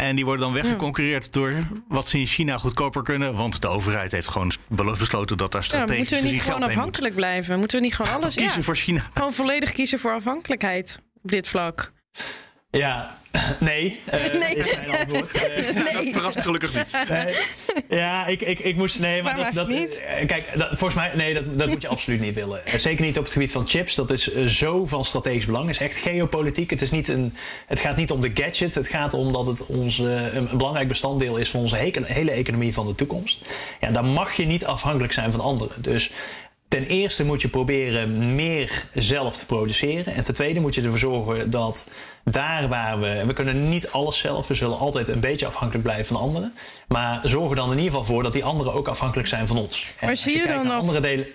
En 0.00 0.16
die 0.16 0.24
worden 0.24 0.44
dan 0.44 0.54
weggeconcurreerd 0.54 1.32
door 1.32 1.54
wat 1.88 2.06
ze 2.08 2.18
in 2.18 2.26
China 2.26 2.58
goedkoper 2.58 3.02
kunnen. 3.02 3.34
Want 3.34 3.60
de 3.60 3.68
overheid 3.68 4.12
heeft 4.12 4.28
gewoon 4.28 4.52
besloten 4.68 5.36
dat 5.36 5.52
daar 5.52 5.64
strategisch 5.64 5.94
ja, 5.94 5.98
Moeten 5.98 6.22
we 6.22 6.30
niet 6.30 6.42
gewoon 6.42 6.62
afhankelijk 6.62 7.14
blijven? 7.14 7.58
Moeten 7.58 7.78
we 7.78 7.84
niet 7.84 7.94
gewoon 7.94 8.12
alles 8.12 8.34
kiezen 8.34 8.58
ja, 8.58 8.64
voor 8.64 8.76
China? 8.76 9.10
Gewoon 9.14 9.32
volledig 9.32 9.72
kiezen 9.72 9.98
voor 9.98 10.12
afhankelijkheid 10.12 11.00
op 11.22 11.30
dit 11.30 11.48
vlak. 11.48 11.92
Ja, 12.70 13.18
nee. 13.60 14.00
Uh, 14.14 14.32
nee. 14.40 14.54
Is 14.54 14.76
mijn 14.76 14.90
antwoord. 14.90 15.34
Uh, 15.34 15.42
nee. 15.84 15.94
dat 15.94 16.12
verrast 16.12 16.42
gelukkig 16.42 16.74
niet. 16.74 17.08
Nee. 17.08 17.34
Ja, 17.88 18.26
ik, 18.26 18.40
ik, 18.40 18.58
ik 18.58 18.76
moest. 18.76 19.00
Nee, 19.00 19.22
maar, 19.22 19.36
maar 19.36 19.44
dat. 19.44 19.54
dat 19.54 19.68
niet? 19.68 20.02
Uh, 20.20 20.26
kijk, 20.26 20.58
dat, 20.58 20.68
volgens 20.68 20.94
mij, 20.94 21.10
nee, 21.14 21.34
dat, 21.34 21.58
dat 21.58 21.68
moet 21.68 21.82
je 21.82 21.88
absoluut 21.88 22.20
niet 22.20 22.34
willen. 22.34 22.60
Zeker 22.64 23.04
niet 23.04 23.18
op 23.18 23.24
het 23.24 23.32
gebied 23.32 23.52
van 23.52 23.68
chips. 23.68 23.94
Dat 23.94 24.10
is 24.10 24.34
zo 24.44 24.86
van 24.86 25.04
strategisch 25.04 25.46
belang. 25.46 25.66
Het 25.66 25.74
is 25.74 25.80
echt 25.80 25.96
geopolitiek. 25.96 26.70
Het, 26.70 26.82
is 26.82 26.90
niet 26.90 27.08
een, 27.08 27.34
het 27.66 27.80
gaat 27.80 27.96
niet 27.96 28.10
om 28.10 28.20
de 28.20 28.30
gadget. 28.34 28.74
Het 28.74 28.88
gaat 28.88 29.14
om 29.14 29.32
dat 29.32 29.46
het 29.46 29.66
ons, 29.66 29.98
een, 29.98 30.36
een 30.36 30.48
belangrijk 30.52 30.88
bestanddeel 30.88 31.36
is 31.36 31.50
van 31.50 31.60
onze 31.60 31.76
hele 31.76 32.30
economie 32.30 32.72
van 32.72 32.86
de 32.86 32.94
toekomst. 32.94 33.44
Ja, 33.80 33.90
dan 33.90 34.06
mag 34.06 34.32
je 34.32 34.46
niet 34.46 34.64
afhankelijk 34.64 35.12
zijn 35.12 35.30
van 35.30 35.40
anderen. 35.40 35.82
Dus 35.82 36.10
Ten 36.70 36.86
eerste 36.86 37.24
moet 37.24 37.42
je 37.42 37.48
proberen 37.48 38.34
meer 38.34 38.84
zelf 38.94 39.36
te 39.36 39.46
produceren. 39.46 40.14
En 40.14 40.22
ten 40.22 40.34
tweede 40.34 40.60
moet 40.60 40.74
je 40.74 40.82
ervoor 40.82 40.98
zorgen 40.98 41.50
dat 41.50 41.86
daar 42.24 42.68
waar 42.68 43.00
we. 43.00 43.22
We 43.26 43.32
kunnen 43.32 43.68
niet 43.68 43.90
alles 43.90 44.18
zelf, 44.18 44.48
we 44.48 44.54
zullen 44.54 44.78
altijd 44.78 45.08
een 45.08 45.20
beetje 45.20 45.46
afhankelijk 45.46 45.84
blijven 45.84 46.06
van 46.06 46.16
anderen. 46.16 46.54
Maar 46.88 47.20
zorg 47.24 47.50
er 47.50 47.56
dan 47.56 47.70
in 47.70 47.76
ieder 47.76 47.90
geval 47.90 48.04
voor 48.14 48.22
dat 48.22 48.32
die 48.32 48.44
anderen 48.44 48.72
ook 48.72 48.88
afhankelijk 48.88 49.28
zijn 49.28 49.46
van 49.46 49.56
ons. 49.56 49.92
Maar 50.00 50.16
zie 50.16 50.32
je, 50.32 50.38
je 50.38 50.46
dan 50.46 50.70
al, 50.70 50.78
andere 50.78 51.00
delen... 51.00 51.26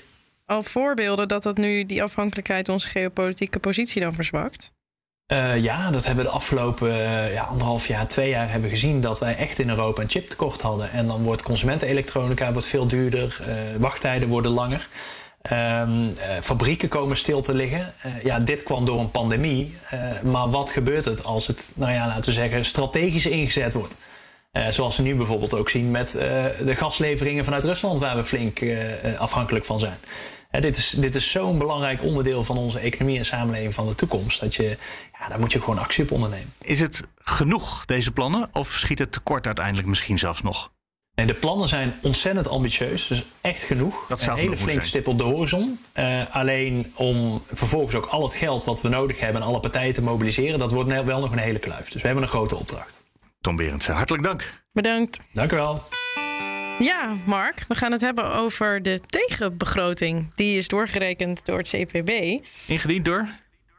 al 0.46 0.64
voorbeelden 0.64 1.28
dat 1.28 1.44
dat 1.44 1.58
nu 1.58 1.86
die 1.86 2.04
afhankelijkheid 2.04 2.70
onze 2.70 2.88
geopolitieke 2.88 3.60
positie 3.60 4.02
dan 4.02 4.14
verzwakt? 4.14 4.72
Uh, 5.34 5.64
ja, 5.64 5.92
dat 5.92 6.06
hebben 6.06 6.24
we 6.24 6.30
de 6.30 6.38
afgelopen 6.38 6.88
uh, 6.88 7.34
ja, 7.34 7.44
anderhalf 7.44 7.88
jaar, 7.88 8.08
twee 8.08 8.30
jaar 8.30 8.52
hebben 8.52 8.70
gezien 8.70 9.02
dat 9.02 9.20
wij 9.20 9.36
echt 9.36 9.60
in 9.60 9.70
Europa 9.70 10.02
een 10.02 10.10
chiptekort 10.10 10.62
hadden. 10.62 10.92
En 10.92 11.08
dan 11.08 11.24
wordt 11.24 11.44
consumentenelektronica 11.44 12.52
wordt 12.52 12.68
veel 12.68 12.88
duurder, 12.88 13.40
uh, 13.42 13.56
wachttijden 13.78 14.28
worden 14.28 14.52
langer. 14.52 14.88
Um, 15.52 16.14
fabrieken 16.42 16.90
komen 16.90 17.18
stil 17.18 17.42
te 17.42 17.54
liggen. 17.54 17.94
Uh, 18.06 18.24
ja, 18.24 18.40
dit 18.40 18.64
kwam 18.64 18.86
door 18.86 19.00
een 19.00 19.12
pandemie. 19.12 19.76
Uh, 19.94 20.32
maar 20.32 20.50
wat 20.50 20.70
gebeurt 20.70 21.06
het 21.06 21.24
als 21.24 21.48
het, 21.48 21.72
nou 21.76 21.92
ja, 21.92 22.08
laten 22.08 22.26
we 22.26 22.32
zeggen, 22.32 22.66
strategisch 22.66 23.26
ingezet 23.26 23.74
wordt? 23.74 23.98
zoals 24.70 24.98
we 24.98 25.04
nu 25.04 25.16
bijvoorbeeld 25.16 25.54
ook 25.54 25.70
zien 25.70 25.92
met 25.92 26.12
de 26.64 26.76
gasleveringen 26.76 27.44
vanuit 27.44 27.64
Rusland, 27.64 28.00
waar 28.00 28.16
we 28.16 28.24
flink 28.24 28.62
afhankelijk 29.18 29.66
van 29.66 29.80
zijn. 29.80 29.98
dit 30.52 30.78
is, 30.78 30.90
dit 30.98 31.16
is 31.16 31.32
zo'n 31.32 31.58
belangrijk 31.58 32.04
onderdeel 32.04 32.44
van 32.44 32.58
onze 32.58 32.80
economie 32.80 33.18
en 33.18 33.26
samenleving 33.26 33.74
van 33.74 33.88
de 33.88 33.96
toekomst. 33.96 34.40
Dat 34.40 34.56
je, 34.56 34.78
ja, 35.20 35.28
daar 35.28 35.40
moet 35.40 35.52
je 35.52 35.60
gewoon 35.60 35.80
actie 35.80 36.04
op 36.04 36.12
ondernemen. 36.12 36.54
Is 36.62 36.80
het 36.80 37.02
genoeg, 37.18 37.86
deze 37.86 38.12
plannen? 38.12 38.50
Of 38.52 38.68
schiet 38.68 39.00
het 39.00 39.12
tekort 39.12 39.46
uiteindelijk 39.46 39.88
misschien 39.88 40.20
zelfs 40.20 40.42
nog? 40.42 40.72
Nee, 41.16 41.26
de 41.26 41.34
plannen 41.34 41.68
zijn 41.68 41.94
ontzettend 42.02 42.48
ambitieus, 42.48 43.08
dus 43.08 43.24
echt 43.42 43.64
genoeg. 43.64 44.06
Dat 44.08 44.20
zou 44.20 44.38
een 44.38 44.44
hele 44.44 44.58
flinke 44.58 44.86
stip 44.86 45.08
op 45.08 45.18
de 45.18 45.24
horizon. 45.24 45.80
Uh, 46.00 46.22
alleen 46.30 46.94
om 46.96 47.42
vervolgens 47.46 47.96
ook 47.96 48.06
al 48.06 48.24
het 48.24 48.34
geld 48.34 48.64
wat 48.64 48.82
we 48.82 48.90
nodig 48.90 49.20
hebben 49.20 49.42
en 49.42 49.48
alle 49.48 49.60
partijen 49.60 49.94
te 49.94 50.02
mobiliseren, 50.02 50.60
dat 50.60 50.72
wordt 50.72 51.04
wel 51.04 51.20
nog 51.20 51.32
een 51.32 51.38
hele 51.38 51.60
kluif. 51.60 51.90
Dus 51.90 52.02
we 52.02 52.08
hebben 52.08 52.24
een 52.24 52.30
grote 52.30 52.56
opdracht. 52.56 53.04
Tom 53.42 53.56
Berendsen, 53.56 53.94
hartelijk 53.94 54.24
dank. 54.24 54.64
Bedankt. 54.72 55.20
Dank 55.34 55.52
u 55.52 55.56
wel. 55.56 55.84
Ja, 56.80 57.18
Mark, 57.26 57.66
we 57.68 57.76
gaan 57.76 57.92
het 57.92 58.02
hebben 58.02 58.34
over 58.34 58.82
de 58.82 59.02
tegenbegroting. 59.08 60.36
Die 60.36 60.58
is 60.58 60.68
doorgerekend 60.68 61.46
door 61.46 61.58
het 61.58 61.68
CPB. 61.68 62.10
Ingediend 62.68 63.06
door? 63.06 63.30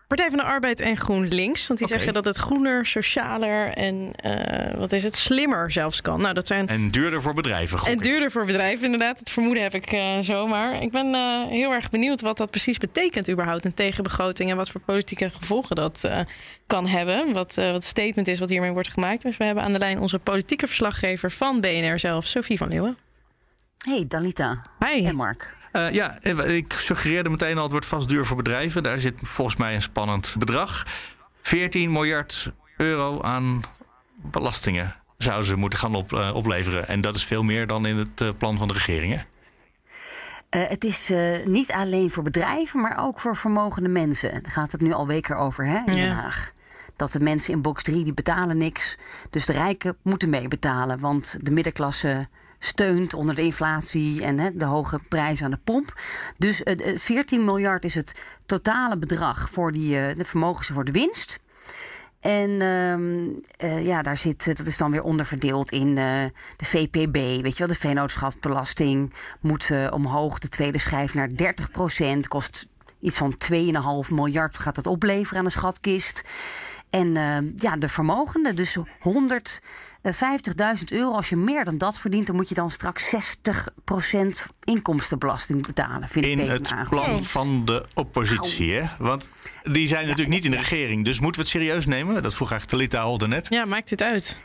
Partij 0.07 0.29
van 0.29 0.39
de 0.39 0.45
Arbeid 0.45 0.81
en 0.81 0.97
GroenLinks. 0.97 1.67
Want 1.67 1.79
die 1.79 1.89
zeggen 1.89 2.13
dat 2.13 2.25
het 2.25 2.37
groener, 2.37 2.87
socialer 2.87 3.69
en 3.69 4.13
uh, 4.25 4.79
wat 4.79 4.93
is 4.93 5.03
het, 5.03 5.15
slimmer 5.15 5.73
zelfs 5.73 6.01
kan. 6.01 6.21
Nou, 6.21 6.35
dat 6.35 6.47
zijn... 6.47 6.69
En 6.69 6.89
duurder 6.89 7.23
voor 7.23 7.35
bedrijven. 7.35 7.79
En 7.79 7.99
duurder 7.99 8.31
voor 8.31 8.45
bedrijven, 8.45 8.85
inderdaad. 8.85 9.19
Het 9.19 9.31
vermoeden 9.31 9.63
heb 9.63 9.75
ik 9.75 9.93
uh, 9.93 10.17
zomaar. 10.21 10.83
Ik 10.83 10.91
ben 10.91 11.15
uh, 11.15 11.47
heel 11.49 11.73
erg 11.73 11.91
benieuwd 11.91 12.21
wat 12.21 12.37
dat 12.37 12.51
precies 12.51 12.79
betekent, 12.79 13.31
überhaupt, 13.31 13.65
een 13.65 13.75
tegenbegroting. 13.75 14.51
En 14.51 14.57
wat 14.57 14.71
voor 14.71 14.81
politieke 14.81 15.31
gevolgen 15.31 15.77
dat 15.77 16.11
kan 16.67 16.87
hebben. 16.87 17.33
Wat, 17.33 17.55
wat 17.55 17.65
het 17.65 17.85
statement 17.85 18.29
is 18.29 18.39
wat 18.39 18.51
hiermee 18.51 18.73
wordt 18.73 18.89
gemaakt. 18.89 19.23
Dus 19.23 19.37
we 19.37 19.45
hebben 19.45 19.65
aan 19.65 19.73
de 19.73 19.79
lijn 19.79 20.01
onze 20.01 20.19
politieke 20.19 20.67
verslaggever 20.67 21.31
van 21.31 21.61
BNR 21.61 21.99
zelf, 21.99 22.27
Sophie 22.27 22.59
van 22.59 22.69
Leeuwen. 22.69 22.97
Hey, 23.79 24.05
Dalita. 24.09 24.63
Hi. 24.79 25.05
En 25.05 25.17
Mark. 25.17 25.55
Uh, 25.77 25.91
ja, 25.91 26.23
ik 26.45 26.73
suggereerde 26.73 27.29
meteen 27.29 27.57
al, 27.57 27.63
het 27.63 27.73
wordt 27.73 27.87
vast 27.87 28.09
duur 28.09 28.25
voor 28.27 28.37
bedrijven. 28.37 28.83
Daar 28.83 28.99
zit 28.99 29.15
volgens 29.23 29.57
mij 29.57 29.75
een 29.75 29.83
spannend 29.83 30.35
bedrag. 30.39 30.87
14 31.43 31.93
miljard 31.93 32.53
euro 32.77 33.23
aan 33.23 33.61
belastingen 34.17 34.95
zouden 35.19 35.47
ze 35.47 35.57
moeten 35.57 35.79
gaan 35.79 35.95
op, 35.95 36.13
uh, 36.13 36.35
opleveren. 36.35 36.89
En 36.89 37.01
dat 37.01 37.15
is 37.15 37.25
veel 37.25 37.43
meer 37.43 37.67
dan 37.67 37.87
in 37.87 37.97
het 37.97 38.21
uh, 38.21 38.31
plan 38.39 38.59
van 38.59 38.69
de 38.69 38.75
regering. 38.75 39.15
Hè? 39.15 39.21
het 40.59 40.85
is 40.85 41.13
niet 41.45 41.73
alleen 41.73 42.11
voor 42.11 42.23
bedrijven, 42.23 42.81
maar 42.81 42.99
ook 43.01 43.21
voor 43.21 43.37
vermogende 43.37 43.89
mensen. 43.89 44.43
Daar 44.43 44.53
gaat 44.53 44.73
het 44.73 44.81
nu 44.81 44.93
al 44.93 45.07
weken 45.07 45.39
over 45.39 45.67
hè, 45.67 45.79
in 45.87 45.97
Den 45.97 46.11
Haag. 46.11 46.53
Dat 46.97 47.13
de 47.13 47.21
mensen 47.21 47.53
in 47.53 47.63
box 47.63 47.83
3 47.83 48.05
die 48.05 48.15
betalen 48.15 48.57
niks. 48.57 48.97
Dus 49.31 49.47
de 49.47 49.53
rijken 49.53 49.97
moeten 50.03 50.31
meebetalen. 50.31 50.99
Want 50.99 51.39
de 51.41 51.51
middenklasse 51.51 52.29
steunt 52.59 53.15
onder 53.15 53.35
de 53.35 53.43
inflatie 53.43 54.25
en 54.25 54.59
de 54.59 54.65
hoge 54.65 55.01
prijzen 55.09 55.45
aan 55.45 55.51
de 55.51 55.59
pomp. 55.65 56.01
Dus 56.39 56.63
14 56.95 57.45
miljard 57.45 57.85
is 57.85 57.95
het 57.95 58.21
totale 58.47 58.99
bedrag 58.99 59.51
voor 59.51 59.73
die, 59.73 59.99
eh, 59.99 60.17
de 60.17 60.25
vermogens 60.25 60.69
voor 60.69 60.85
de 60.85 60.93
winst. 60.93 61.39
En 62.21 62.51
uh, 63.63 63.85
ja, 63.85 64.03
daar 64.03 64.17
zit, 64.17 64.57
dat 64.57 64.67
is 64.67 64.77
dan 64.77 64.91
weer 64.91 65.03
onderverdeeld 65.03 65.71
in 65.71 65.95
de 65.95 66.31
VPB. 66.57 67.43
Weet 67.43 67.53
je 67.53 67.59
wel, 67.59 67.67
de 67.67 67.75
vennootschapsbelasting 67.75 69.15
moet 69.41 69.71
omhoog. 69.91 70.39
De 70.39 70.49
tweede 70.49 70.79
schijf 70.79 71.15
naar 71.15 71.37
30 71.37 71.71
procent. 71.71 72.29
Kost 72.29 72.67
iets 73.01 73.17
van 73.17 73.37
2,5 73.53 74.11
miljard 74.11 74.59
gaat 74.59 74.77
het 74.77 74.87
opleveren 74.87 75.39
aan 75.39 75.45
de 75.45 75.51
schatkist. 75.51 76.25
En 76.91 77.15
ja, 77.57 77.77
de 77.77 77.89
vermogende, 77.89 78.55
dus 78.55 78.77
100 79.01 79.61
50.000 80.15 80.85
euro, 80.93 81.13
als 81.13 81.29
je 81.29 81.37
meer 81.37 81.65
dan 81.65 81.79
dat 81.79 81.99
verdient, 81.99 82.27
dan 82.27 82.37
moet 82.37 82.49
je 82.49 82.55
dan 82.55 82.71
straks 82.71 83.15
60% 83.15 83.19
inkomstenbelasting 84.65 85.67
betalen. 85.67 86.09
Vind 86.09 86.27
in 86.27 86.39
het 86.39 86.75
plan 86.89 87.25
van 87.25 87.65
de 87.65 87.85
oppositie, 87.95 88.73
hè? 88.73 88.89
Want 88.99 89.29
die 89.63 89.89
zijn 89.89 90.03
natuurlijk 90.03 90.35
niet 90.35 90.45
in 90.45 90.51
de 90.51 90.57
regering. 90.57 91.05
Dus 91.05 91.21
moeten 91.21 91.41
we 91.41 91.49
het 91.49 91.57
serieus 91.57 91.87
nemen? 91.87 92.23
Dat 92.23 92.35
vroeg 92.35 92.51
eigenlijk 92.51 92.91
Talita 92.91 93.07
Holder 93.07 93.29
net. 93.29 93.47
Ja, 93.49 93.65
maakt 93.65 93.89
dit 93.89 94.03
uit? 94.03 94.41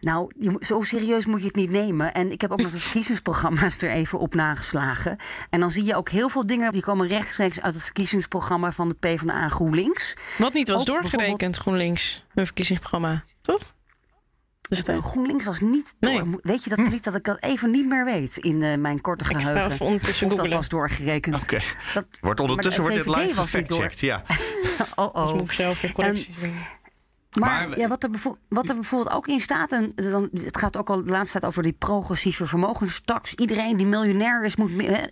Nou, 0.00 0.32
zo 0.60 0.82
serieus 0.82 1.26
moet 1.26 1.40
je 1.40 1.46
het 1.46 1.56
niet 1.56 1.70
nemen. 1.70 2.14
En 2.14 2.32
ik 2.32 2.40
heb 2.40 2.50
ook 2.50 2.62
nog 2.62 2.70
de 2.70 2.78
verkiezingsprogramma's 2.78 3.76
er 3.76 3.90
even 3.90 4.18
op 4.18 4.34
nageslagen. 4.34 5.16
En 5.50 5.60
dan 5.60 5.70
zie 5.70 5.84
je 5.84 5.94
ook 5.94 6.08
heel 6.08 6.28
veel 6.28 6.46
dingen 6.46 6.72
die 6.72 6.82
komen 6.82 7.06
rechtstreeks 7.06 7.60
uit 7.60 7.74
het 7.74 7.82
verkiezingsprogramma 7.82 8.72
van 8.72 8.88
de 8.88 8.94
PvdA 8.94 9.48
GroenLinks. 9.48 10.14
Wat 10.38 10.52
niet 10.52 10.68
was 10.68 10.84
doorgerekend, 10.84 11.56
GroenLinks, 11.56 12.24
hun 12.34 12.44
verkiezingsprogramma, 12.44 13.24
toch? 13.40 13.73
Dus 14.68 14.82
GroenLinks 15.00 15.44
was 15.44 15.60
niet 15.60 15.94
door. 16.00 16.26
Nee. 16.26 16.36
Weet 16.42 16.64
je 16.64 16.70
dat 16.70 16.88
lied 16.88 17.04
dat 17.04 17.14
ik 17.14 17.24
dat 17.24 17.42
even 17.42 17.70
niet 17.70 17.86
meer 17.88 18.04
weet 18.04 18.36
in 18.36 18.60
uh, 18.60 18.76
mijn 18.76 19.00
korte 19.00 19.24
Ik 19.24 19.36
ga 19.36 19.38
geheugen? 19.38 19.86
ondertussen 19.86 20.26
of 20.26 20.34
dat 20.34 20.48
was 20.48 20.68
doorgerekend. 20.68 21.42
Oké. 21.42 21.58
Dat- 21.94 22.06
Wordt 22.20 22.40
ondertussen 22.40 22.82
wordt 22.82 22.96
dit 22.96 23.08
live 23.16 23.34
gefactcheckt. 23.34 24.00
Ja. 24.00 24.22
Oh, 24.94 25.14
Dus 25.14 25.24
oh. 25.30 25.32
moet 25.32 25.42
ik 25.44 25.52
zelf 25.52 25.80
weer 25.80 25.92
correcties 25.92 26.36
doen. 26.40 26.54
Maar, 27.40 27.68
Maar- 27.68 27.78
ja, 27.78 27.88
wat, 27.88 28.02
er 28.02 28.10
wat 28.48 28.68
er 28.68 28.74
bijvoorbeeld 28.74 29.14
ook 29.14 29.26
in 29.26 29.40
staat, 29.40 29.72
en 29.72 29.92
dan, 29.94 30.28
het 30.44 30.58
gaat 30.58 30.76
ook 30.76 30.90
al 30.90 31.04
de 31.04 31.10
laatste 31.10 31.32
tijd 31.38 31.44
over 31.52 31.62
die 31.62 31.72
progressieve 31.72 32.46
vermogenstax. 32.46 33.34
Iedereen 33.34 33.76
die 33.76 33.86
miljonair 33.86 34.44
is, 34.44 34.56
moet 34.56 34.74
me- 34.76 34.84
hè, 34.84 35.02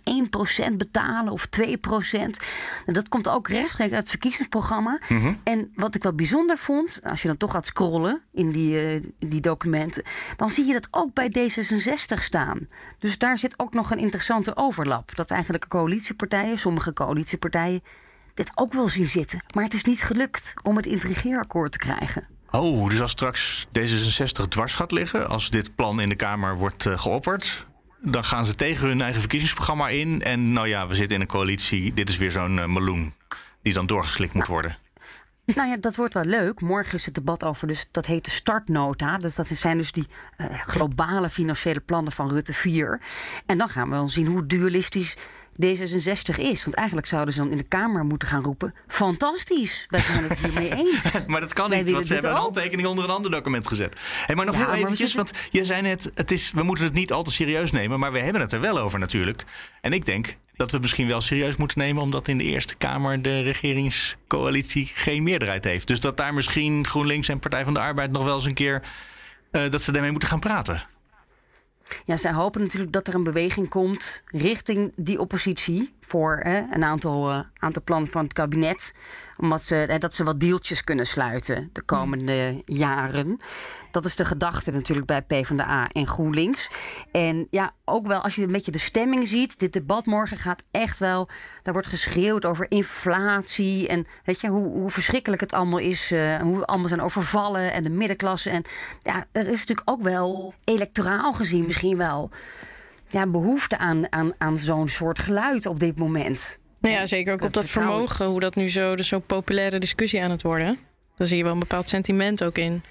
1% 0.71 0.77
betalen 0.77 1.31
of 1.33 1.45
2%. 1.45 2.39
En 2.85 2.93
dat 2.93 3.09
komt 3.09 3.27
ook 3.27 3.47
rechtstreeks 3.47 3.91
uit 3.91 3.99
het 4.01 4.09
verkiezingsprogramma. 4.09 4.99
En 5.43 5.71
wat 5.75 5.95
ik 5.95 6.03
wel 6.03 6.13
bijzonder 6.13 6.57
vond, 6.57 6.99
als 7.03 7.21
je 7.21 7.27
dan 7.27 7.37
toch 7.37 7.51
gaat 7.51 7.65
scrollen 7.65 8.21
in 8.31 8.51
die, 8.51 8.79
eh, 8.79 9.01
die 9.19 9.41
documenten, 9.41 10.03
dan 10.37 10.49
zie 10.49 10.65
je 10.65 10.73
dat 10.73 10.87
ook 10.91 11.13
bij 11.13 11.29
D66 11.29 12.23
staan. 12.23 12.67
Dus 12.99 13.17
daar 13.17 13.37
zit 13.37 13.59
ook 13.59 13.73
nog 13.73 13.91
een 13.91 13.97
interessante 13.99 14.55
overlap. 14.55 15.15
Dat 15.15 15.31
eigenlijk 15.31 15.67
coalitiepartijen, 15.67 16.57
sommige 16.59 16.93
coalitiepartijen, 16.93 17.81
dit 18.33 18.51
ook 18.55 18.73
wel 18.73 18.87
zien 18.87 19.07
zitten. 19.07 19.43
Maar 19.55 19.63
het 19.63 19.73
is 19.73 19.83
niet 19.83 20.01
gelukt 20.01 20.53
om 20.63 20.75
het 20.75 20.85
intrigeerakkoord 20.85 21.71
te 21.71 21.77
krijgen. 21.77 22.27
Oh, 22.51 22.89
dus 22.89 23.01
als 23.01 23.11
straks 23.11 23.67
D66 23.79 24.47
dwars 24.49 24.75
gaat 24.75 24.91
liggen, 24.91 25.29
als 25.29 25.49
dit 25.49 25.75
plan 25.75 26.01
in 26.01 26.09
de 26.09 26.15
Kamer 26.15 26.57
wordt 26.57 26.85
eh, 26.85 26.99
geopperd, 26.99 27.65
dan 28.01 28.23
gaan 28.23 28.45
ze 28.45 28.55
tegen 28.55 28.87
hun 28.87 29.01
eigen 29.01 29.19
verkiezingsprogramma 29.19 29.89
in. 29.89 30.21
En 30.21 30.53
nou 30.53 30.67
ja, 30.67 30.87
we 30.87 30.95
zitten 30.95 31.15
in 31.15 31.21
een 31.21 31.27
coalitie. 31.27 31.93
Dit 31.93 32.09
is 32.09 32.17
weer 32.17 32.31
zo'n 32.31 32.59
eh, 32.59 32.65
meloen 32.67 33.13
die 33.61 33.73
dan 33.73 33.85
doorgeslikt 33.85 34.33
moet 34.33 34.47
worden. 34.47 34.77
Nou 35.45 35.69
ja, 35.69 35.77
dat 35.77 35.95
wordt 35.95 36.13
wel 36.13 36.23
leuk. 36.23 36.61
Morgen 36.61 36.93
is 36.93 37.05
het 37.05 37.15
debat 37.15 37.43
over, 37.43 37.67
dus 37.67 37.85
dat 37.91 38.05
heet 38.05 38.25
de 38.25 38.31
startnota. 38.31 39.17
Dus 39.17 39.35
dat 39.35 39.47
zijn 39.47 39.77
dus 39.77 39.91
die 39.91 40.07
eh, 40.37 40.45
globale 40.59 41.29
financiële 41.29 41.79
plannen 41.79 42.13
van 42.13 42.29
Rutte 42.29 42.53
4. 42.53 43.01
En 43.45 43.57
dan 43.57 43.69
gaan 43.69 43.89
we 43.89 43.95
wel 43.95 44.09
zien 44.09 44.27
hoe 44.27 44.45
dualistisch 44.45 45.15
D66 45.65 46.35
is. 46.39 46.63
Want 46.63 46.73
eigenlijk 46.75 47.07
zouden 47.07 47.33
ze 47.33 47.39
dan 47.39 47.51
in 47.51 47.57
de 47.57 47.63
Kamer 47.63 48.05
moeten 48.05 48.27
gaan 48.27 48.43
roepen... 48.43 48.73
fantastisch, 48.87 49.85
wij 49.89 49.99
zijn 50.01 50.23
het 50.23 50.37
hiermee 50.37 50.75
eens. 50.75 51.03
Maar 51.27 51.41
dat 51.41 51.53
kan 51.53 51.69
Wij 51.69 51.81
niet, 51.81 51.89
want 51.91 52.07
ze 52.07 52.13
hebben 52.13 52.31
een 52.31 52.37
handtekening 52.37 52.87
onder 52.87 53.03
een 53.03 53.09
ander 53.09 53.31
document 53.31 53.67
gezet. 53.67 53.95
Hey, 54.25 54.35
maar 54.35 54.45
nog 54.45 54.55
Ja, 54.55 54.61
heel 54.61 54.69
maar 54.69 54.77
eventjes, 54.79 55.11
zitten- 55.11 55.35
want 55.35 55.47
je 55.51 55.63
zei 55.63 55.81
net, 55.81 56.11
het 56.15 56.31
is, 56.31 56.51
we 56.51 56.63
moeten 56.63 56.85
het 56.85 56.93
niet 56.93 57.11
al 57.11 57.23
te 57.23 57.31
serieus 57.31 57.71
nemen, 57.71 57.99
maar 57.99 58.11
we 58.11 58.19
hebben 58.19 58.41
het 58.41 58.51
er 58.51 58.61
wel 58.61 58.79
over 58.79 58.99
natuurlijk. 58.99 59.43
En 59.81 59.93
ik 59.93 60.05
denk 60.05 60.37
dat 60.55 60.67
we 60.67 60.73
het 60.73 60.81
misschien 60.81 61.07
wel 61.07 61.21
serieus 61.21 61.55
moeten 61.55 61.79
nemen, 61.79 62.01
omdat 62.01 62.27
in 62.27 62.37
de 62.37 62.43
Eerste 62.43 62.75
Kamer 62.75 63.21
de 63.21 63.41
regeringscoalitie 63.41 64.85
geen 64.93 65.23
meerderheid 65.23 65.63
heeft. 65.63 65.87
Dus 65.87 65.99
dat 65.99 66.17
daar 66.17 66.33
misschien 66.33 66.87
GroenLinks 66.87 67.27
en 67.29 67.39
Partij 67.39 67.63
van 67.63 67.73
de 67.73 67.79
Arbeid 67.79 68.11
nog 68.11 68.23
wel 68.23 68.33
eens 68.35 68.45
een 68.45 68.53
keer, 68.53 68.81
eh, 69.51 69.69
dat 69.69 69.81
ze 69.81 69.91
daarmee 69.91 70.11
moeten 70.11 70.29
gaan 70.29 70.39
praten. 70.39 70.85
Ja, 72.05 72.17
zij 72.17 72.31
hopen 72.31 72.61
natuurlijk 72.61 72.91
dat 72.91 73.07
er 73.07 73.13
een 73.15 73.23
beweging 73.23 73.69
komt 73.69 74.23
richting 74.25 74.91
die 74.95 75.19
oppositie 75.19 75.93
voor 76.01 76.39
hè, 76.43 76.63
een 76.71 76.83
aantal, 76.83 77.29
eh, 77.29 77.39
aantal 77.57 77.81
plannen 77.83 78.09
van 78.09 78.23
het 78.23 78.33
kabinet. 78.33 78.93
Omdat 79.43 79.63
ze, 79.63 79.95
dat 79.99 80.15
ze 80.15 80.23
wat 80.23 80.39
deeltjes 80.39 80.83
kunnen 80.83 81.07
sluiten 81.07 81.69
de 81.73 81.81
komende 81.81 82.61
jaren. 82.65 83.39
Dat 83.91 84.05
is 84.05 84.15
de 84.15 84.25
gedachte 84.25 84.71
natuurlijk 84.71 85.07
bij 85.07 85.21
PvdA 85.21 85.87
en 85.87 86.07
GroenLinks. 86.07 86.69
En 87.11 87.47
ja, 87.49 87.71
ook 87.85 88.07
wel 88.07 88.21
als 88.21 88.35
je 88.35 88.43
een 88.43 88.51
beetje 88.51 88.71
de 88.71 88.77
stemming 88.77 89.27
ziet. 89.27 89.59
Dit 89.59 89.73
debat 89.73 90.05
morgen 90.05 90.37
gaat 90.37 90.63
echt 90.71 90.97
wel... 90.97 91.29
Daar 91.61 91.73
wordt 91.73 91.87
geschreeuwd 91.87 92.45
over 92.45 92.71
inflatie. 92.71 93.87
En 93.87 94.05
weet 94.23 94.41
je, 94.41 94.47
hoe, 94.47 94.67
hoe 94.67 94.91
verschrikkelijk 94.91 95.41
het 95.41 95.53
allemaal 95.53 95.79
is. 95.79 96.11
eh, 96.11 96.37
hoe 96.37 96.57
we 96.57 96.65
allemaal 96.65 96.87
zijn 96.87 97.01
overvallen. 97.01 97.73
En 97.73 97.83
de 97.83 97.89
middenklasse. 97.89 98.49
En 98.49 98.63
ja, 98.99 99.25
er 99.31 99.47
is 99.47 99.59
natuurlijk 99.59 99.89
ook 99.89 100.01
wel 100.01 100.53
electoraal 100.63 101.33
gezien 101.33 101.65
misschien 101.65 101.97
wel... 101.97 102.29
Ja, 103.07 103.27
behoefte 103.27 103.77
aan, 103.77 104.11
aan, 104.11 104.31
aan 104.37 104.57
zo'n 104.57 104.89
soort 104.89 105.19
geluid 105.19 105.65
op 105.65 105.79
dit 105.79 105.97
moment. 105.97 106.61
Nou 106.83 106.95
ja, 106.95 107.05
zeker 107.05 107.33
ook 107.33 107.39
Dat 107.39 107.47
op 107.47 107.53
dat 107.53 107.69
vermogen, 107.69 108.25
hoe 108.25 108.39
dat 108.39 108.55
nu 108.55 108.69
zo, 108.69 108.95
dus 108.95 109.07
zo'n 109.07 109.25
populaire 109.25 109.79
discussie 109.79 110.21
aan 110.21 110.31
het 110.31 110.41
worden. 110.41 110.77
Daar 111.17 111.27
zie 111.27 111.37
je 111.37 111.43
wel 111.43 111.53
een 111.53 111.59
bepaald 111.59 111.89
sentiment 111.89 112.43
ook 112.43 112.57
in. 112.57 112.83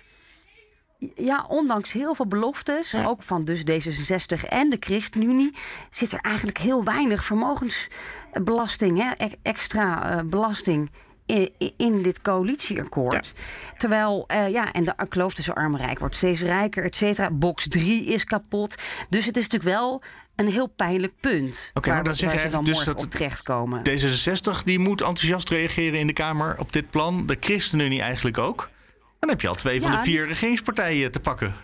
Ja, 1.16 1.44
ondanks 1.48 1.92
heel 1.92 2.14
veel 2.14 2.26
beloftes, 2.26 2.90
Ja. 2.90 3.05
ook 3.07 3.22
van 3.22 3.44
dus 3.44 3.61
D66 3.61 4.44
en 4.48 4.70
de 4.70 4.76
ChristenUnie, 4.81 5.52
zit 5.90 6.12
er 6.12 6.20
eigenlijk 6.20 6.59
heel 6.59 6.85
weinig 6.85 7.24
vermogensbelasting, 7.24 8.98
hè, 8.98 9.24
e- 9.24 9.31
extra 9.42 10.11
eh, 10.11 10.24
belasting 10.24 10.90
in, 11.33 11.73
in 11.77 12.03
dit 12.03 12.23
coalitieakkoord. 12.23 13.35
Terwijl, 13.79 14.25
eh, 14.27 14.49
ja, 14.49 14.73
en 14.73 14.85
de 14.85 14.95
kloof 15.09 15.35
tussen 15.35 15.55
arm 15.55 15.75
en 15.75 15.81
rijk 15.81 15.99
wordt 15.99 16.16
steeds 16.16 16.40
rijker, 16.40 16.85
et 16.85 16.97
cetera. 16.97 17.31
Box 17.31 17.68
3 17.68 18.05
is 18.05 18.25
kapot. 18.25 18.77
Dus 19.09 19.27
het 19.27 19.37
is 19.37 19.42
natuurlijk 19.42 19.77
wel 19.77 20.03
een 20.37 20.49
heel 20.49 20.66
pijnlijk 20.66 21.12
punt. 21.21 21.71
Oké, 21.75 21.87
waar 21.87 21.97
maar 21.97 22.05
dan 22.05 22.14
zeg 22.14 22.42
je 22.42 22.49
dan 22.49 22.64
dus 22.64 22.85
dat 22.85 23.11
terechtkomen. 23.11 23.83
D66 23.90 24.64
die 24.64 24.79
moet 24.79 25.01
enthousiast 25.01 25.51
reageren 25.51 25.99
in 25.99 26.07
de 26.07 26.12
Kamer 26.12 26.59
op 26.59 26.73
dit 26.73 26.90
plan. 26.90 27.27
De 27.27 27.37
ChristenUnie 27.40 28.01
eigenlijk 28.01 28.38
ook. 28.38 28.71
Dan 29.18 29.29
heb 29.29 29.40
je 29.40 29.49
al 29.49 29.55
twee 29.55 29.81
van 29.81 29.90
de 29.90 29.99
vier 29.99 30.18
dus- 30.18 30.29
regeringspartijen 30.29 31.11
te 31.11 31.21
pakken. 31.21 31.55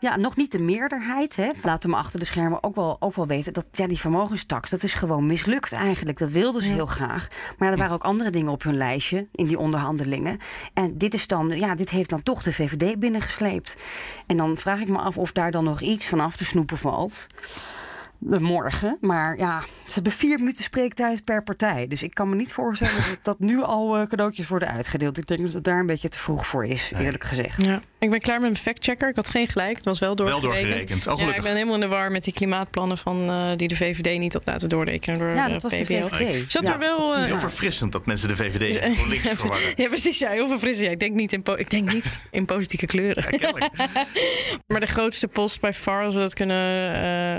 Ja, 0.00 0.16
nog 0.16 0.36
niet 0.36 0.52
de 0.52 0.58
meerderheid. 0.58 1.36
Hè. 1.36 1.48
Laten 1.62 1.90
we 1.90 1.96
achter 1.96 2.18
de 2.18 2.24
schermen 2.24 2.62
ook 2.62 2.74
wel, 2.74 2.96
ook 3.00 3.14
wel 3.14 3.26
weten 3.26 3.52
dat 3.52 3.64
ja, 3.72 3.86
die 3.86 3.98
vermogenstaks, 3.98 4.70
dat 4.70 4.82
is 4.82 4.94
gewoon 4.94 5.26
mislukt 5.26 5.72
eigenlijk. 5.72 6.18
Dat 6.18 6.30
wilden 6.30 6.62
ze 6.62 6.68
heel 6.68 6.86
graag. 6.86 7.26
Maar 7.58 7.70
er 7.70 7.76
waren 7.76 7.94
ook 7.94 8.04
andere 8.04 8.30
dingen 8.30 8.52
op 8.52 8.62
hun 8.62 8.76
lijstje 8.76 9.26
in 9.32 9.46
die 9.46 9.58
onderhandelingen. 9.58 10.38
En 10.74 10.98
dit 10.98 11.14
is 11.14 11.26
dan, 11.26 11.48
ja, 11.48 11.74
dit 11.74 11.90
heeft 11.90 12.10
dan 12.10 12.22
toch 12.22 12.42
de 12.42 12.52
VVD 12.52 12.98
binnengesleept. 12.98 13.76
En 14.26 14.36
dan 14.36 14.56
vraag 14.56 14.80
ik 14.80 14.88
me 14.88 14.98
af 14.98 15.18
of 15.18 15.32
daar 15.32 15.50
dan 15.50 15.64
nog 15.64 15.80
iets 15.80 16.08
van 16.08 16.20
af 16.20 16.36
te 16.36 16.44
snoepen 16.44 16.78
valt. 16.78 17.26
Eh, 18.32 18.38
Morgen. 18.38 18.98
Maar 19.00 19.36
ja, 19.38 19.60
ze 19.86 19.92
hebben 19.94 20.12
vier 20.12 20.38
minuten 20.38 20.62
spreektijd 20.64 21.24
per 21.24 21.42
partij. 21.42 21.86
Dus 21.88 22.02
ik 22.02 22.14
kan 22.14 22.28
me 22.28 22.34
niet 22.36 22.52
voorstellen 22.52 22.94
dat, 22.94 23.18
dat 23.22 23.38
nu 23.38 23.62
al 23.62 23.96
eh, 23.96 24.06
cadeautjes 24.06 24.48
worden 24.48 24.68
uitgedeeld. 24.72 25.18
Ik 25.18 25.26
denk 25.26 25.40
dat 25.42 25.52
het 25.52 25.64
daar 25.64 25.78
een 25.80 25.86
beetje 25.86 26.08
te 26.08 26.18
vroeg 26.18 26.46
voor 26.46 26.66
is, 26.66 26.90
eerlijk 26.98 27.24
gezegd. 27.24 27.62
Ja. 27.66 27.80
Ik 27.98 28.10
ben 28.10 28.18
klaar 28.18 28.40
met 28.40 28.50
mijn 28.50 28.62
factchecker. 28.62 29.08
Ik 29.08 29.14
had 29.16 29.28
geen 29.28 29.48
gelijk. 29.48 29.76
Het 29.76 29.84
was 29.84 29.98
wel 29.98 30.14
Wel 30.16 30.26
doorgerekend. 30.40 30.68
doorgerekend. 30.70 31.06
Oh, 31.06 31.18
ja, 31.20 31.34
ik 31.34 31.42
ben 31.42 31.52
helemaal 31.52 31.74
in 31.74 31.80
de 31.80 31.86
war 31.86 32.10
met 32.10 32.24
die 32.24 32.32
klimaatplannen 32.32 32.98
van, 32.98 33.30
eh, 33.30 33.50
die 33.56 33.68
de 33.68 33.76
VVD 33.76 34.18
niet 34.18 34.32
had 34.32 34.42
laten 34.46 34.68
doorrekenen 34.68 35.18
door 35.18 35.34
Ja, 35.34 35.46
de 35.46 35.52
dat 35.52 35.62
was 35.62 35.72
de. 35.72 35.84
VVD. 35.84 36.50
Zat 36.50 36.66
Ja. 36.66 36.72
er 36.72 36.78
wel... 36.78 37.16
eh, 37.16 37.24
Heel 37.24 37.38
verfrissend 37.38 37.92
dat 37.92 38.06
mensen 38.06 38.28
de 38.28 38.36
VVD 38.36 38.76
en 38.76 38.96
GroenLinks 38.96 39.28
verwarren. 39.28 39.72
ja, 39.76 39.88
precies. 39.88 40.18
Ja, 40.18 40.30
heel. 40.30 40.56
Ja, 40.60 40.90
ik, 40.90 40.98
denk 40.98 41.14
niet 41.14 41.32
in 41.32 41.42
ik 41.56 41.70
denk 41.70 41.92
niet 41.92 42.20
in 42.30 42.44
politieke 42.44 42.86
kleuren. 42.86 43.24
Ja. 43.38 43.52
Maar 44.66 44.80
de 44.80 44.86
grootste 44.86 45.28
post 45.28 45.60
bij 45.60 45.72
far, 45.72 46.04
als 46.04 46.14
we 46.14 46.20
dat 46.20 46.34
kunnen 46.34 46.94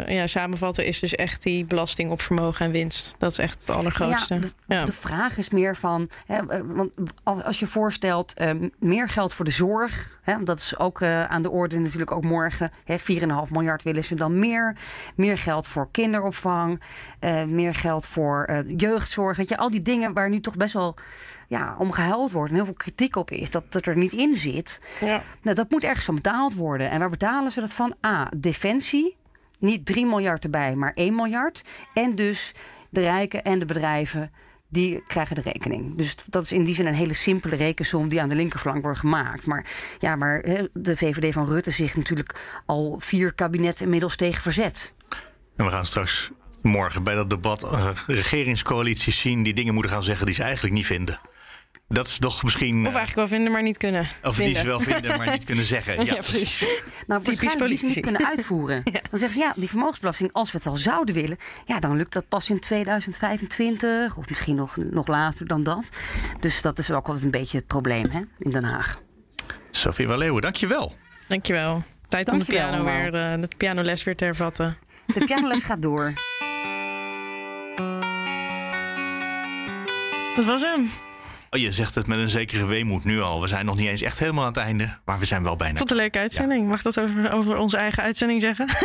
eh, 0.08 0.16
ja, 0.16 0.28
samenvatten, 0.28 0.68
is 0.78 1.00
dus 1.00 1.16
echt 1.16 1.44
die 1.44 1.66
belasting 1.66 2.12
op 2.12 2.22
vermogen 2.22 2.66
en 2.66 2.72
winst. 2.72 3.16
Dat 3.18 3.32
is 3.32 3.38
echt 3.38 3.62
het 3.62 3.70
allergrootste. 3.70 4.34
Ja, 4.34 4.40
Ja, 4.68 4.84
de, 4.86 4.94
vraag 4.94 5.38
is 5.38 5.50
meer 5.50 5.76
van, 5.76 6.10
hè, 6.26 6.48
eh, 6.48 6.62
want 7.24 7.44
als 7.44 7.60
je 7.60 7.68
voorstelt 7.68 8.34
eh, 8.34 8.52
meer 8.80 9.10
geld 9.10 9.34
voor 9.34 9.46
de 9.46 9.52
zorg, 9.52 10.20
hè, 10.22 10.44
dat 10.44 10.60
is 10.60 10.78
ook 10.78 11.02
eh, 11.02 11.26
aan 11.26 11.42
de 11.42 11.50
orde 11.50 11.80
natuurlijk 11.80 12.12
ook 12.12 12.24
morgen, 12.24 12.72
hè, 12.84 13.00
4,5 13.00 13.52
miljard 13.52 13.84
willen 13.84 14.04
ze 14.04 14.16
dan 14.16 14.40
meer, 14.40 14.76
meer 15.16 15.38
geld 15.38 15.68
voor 15.68 15.90
kinderopvang, 15.92 16.82
meer 17.48 17.76
geld 17.76 18.08
voor 18.08 18.64
jeugdzorg, 18.78 19.38
weet 19.38 19.50
je, 19.50 19.58
al 19.58 19.70
die 19.70 19.82
dingen 19.82 20.14
waar 20.14 20.30
nu 20.30 20.40
toch 20.40 20.56
best 20.56 20.74
wel 20.74 20.96
ja, 21.50 21.76
om 21.78 21.92
gehuild 21.92 22.32
wordt 22.32 22.50
en 22.50 22.56
heel 22.56 22.66
veel 22.66 22.74
kritiek 22.74 23.16
op 23.16 23.32
is, 23.32 23.50
dat 23.50 23.64
het 23.70 23.86
er 23.86 23.98
niet 23.98 24.14
in 24.14 24.36
zit. 24.36 24.82
ja. 25.00 25.22
Nou, 25.42 25.56
dat 25.56 25.70
moet 25.70 25.84
ergens 25.84 26.06
van 26.06 26.16
betaald 26.16 26.54
worden. 26.56 26.90
En 26.90 27.00
waar 27.00 27.10
betalen 27.10 27.52
ze 27.52 27.60
dat 27.60 27.74
van? 27.74 27.96
A, 28.06 28.30
defensie. 28.38 29.18
Niet 29.60 29.86
3 29.86 30.06
miljard 30.06 30.44
erbij, 30.44 30.76
maar 30.76 30.92
1 30.96 31.16
miljard. 31.16 31.64
En 31.94 32.16
dus 32.16 32.54
de 32.90 33.02
rijken 33.02 33.44
en 33.44 33.60
de 33.60 33.66
bedrijven, 33.66 34.32
die 34.68 35.04
krijgen 35.08 35.36
de 35.36 35.42
rekening. 35.42 35.98
Dus 35.98 36.16
dat 36.30 36.44
is 36.44 36.52
in 36.52 36.64
die 36.64 36.76
zin 36.76 36.86
een 36.86 36.94
hele 36.94 37.14
simpele 37.14 37.56
rekensom 37.56 38.10
die 38.10 38.22
aan 38.22 38.30
de 38.30 38.36
linkerflank 38.36 38.84
wordt 38.84 39.00
gemaakt. 39.00 39.46
Maar 39.46 39.66
ja, 40.00 40.16
maar 40.16 40.42
de 40.74 40.98
VVD 40.98 41.34
van 41.34 41.48
Rutte 41.48 41.72
zich 41.72 41.96
natuurlijk 41.96 42.36
al 42.66 42.96
vier 43.00 43.34
kabinetten 43.34 43.86
inmiddels 43.86 44.16
tegen 44.16 44.42
verzet. 44.42 44.94
En 45.56 45.66
we 45.66 45.72
gaan 45.72 45.86
straks 45.86 46.32
morgen 46.62 47.04
bij 47.04 47.16
dat 47.16 47.30
debat 47.30 47.64
eh, 47.64 47.90
regeringscoalities 48.08 49.20
zien 49.20 49.44
die 49.44 49.54
dingen 49.54 49.74
moeten 49.74 49.92
gaan 49.92 50.04
zeggen 50.04 50.26
die 50.26 50.36
ze 50.36 50.44
eigenlijk 50.44 50.74
niet 50.74 50.86
vinden. 50.86 51.20
Dat 51.92 52.08
is 52.08 52.18
toch 52.18 52.44
misschien. 52.44 52.78
Of 52.80 52.84
eigenlijk 52.96 53.16
wel 53.16 53.28
vinden, 53.28 53.52
maar 53.52 53.62
niet 53.62 53.78
kunnen. 53.78 54.08
of 54.24 54.36
die 54.36 54.44
vinden. 54.46 54.62
ze 54.62 54.68
wel 54.68 54.80
vinden, 54.80 55.18
maar 55.18 55.32
niet 55.32 55.44
kunnen 55.44 55.66
zeggen. 55.66 55.94
Ja, 56.06 56.14
Ja, 56.14 56.20
precies. 56.22 56.66
Nou, 57.08 57.24
Typisch 57.24 57.40
die 57.40 57.50
ze 57.50 57.56
niet 57.56 57.64
politici. 57.64 58.00
kunnen 58.02 58.26
uitvoeren. 58.26 58.84
Dan 59.10 59.20
zeggen 59.20 59.34
ze 59.34 59.40
ja, 59.40 59.54
die 59.56 59.70
vermogensbelasting, 59.70 60.30
als 60.34 60.52
we 60.52 60.58
het 60.58 60.68
al 60.68 60.78
zouden 60.78 61.16
willen, 61.16 61.38
ja, 61.66 61.80
dan 61.80 61.98
lukt 61.98 62.14
dat 62.14 62.28
pas 62.28 62.50
in 62.50 62.60
2025 62.60 64.18
of 64.18 64.30
misschien 64.30 64.56
nog, 64.56 64.76
nog 64.78 65.08
later 65.08 65.48
dan 65.48 65.64
dat. 65.64 65.90
Dus 66.40 66.62
dat 66.62 66.80
is 66.80 66.92
ook 66.92 67.06
altijd 67.08 67.26
een 67.26 67.32
beetje 67.32 67.58
het 67.58 67.68
probleem 67.68 68.06
hè, 68.10 68.20
in 68.38 68.50
Den 68.50 68.64
Haag. 68.64 69.02
Sophie 69.72 70.08
Waleeuwen, 70.08 70.42
dankjewel. 70.42 70.96
Dankjewel. 71.28 71.84
Tijd 72.08 72.32
om 72.32 72.40
de 72.40 72.46
Dankjewel 72.46 72.70
piano 72.72 72.84
allemaal. 72.90 73.12
weer, 73.12 73.34
eh, 73.34 73.42
de 73.42 73.48
pianoles 73.58 74.04
weer 74.04 74.16
te 74.16 74.24
hervatten. 74.26 74.78
De 75.06 75.26
pianoles 75.26 75.64
gaat 75.64 75.82
door. 75.82 76.14
Dat 80.36 80.46
was 80.46 80.62
hem. 80.62 80.90
Oh, 81.50 81.60
je 81.60 81.72
zegt 81.72 81.96
het 81.96 82.08
met 82.08 82.18
een 82.18 82.30
zekere 82.30 82.66
weemoed 82.66 83.04
nu 83.04 83.22
al. 83.22 83.42
We 83.42 83.48
zijn 83.48 83.66
nog 83.66 83.76
niet 83.76 83.88
eens 83.88 84.02
echt 84.02 84.20
helemaal 84.20 84.44
aan 84.44 84.54
het 84.54 84.58
einde, 84.58 84.98
maar 85.06 85.20
we 85.20 85.26
zijn 85.26 85.44
wel 85.44 85.56
bijna. 85.56 85.80
Tot 85.80 85.92
een 85.92 85.98
leuke 85.98 86.20
uitzending. 86.20 86.68
Mag 86.68 86.82
dat 86.82 87.00
over, 87.00 87.32
over 87.32 87.58
onze 87.58 87.78
eigen 87.78 88.04
uitzending 88.04 88.42
zeggen? 88.42 88.68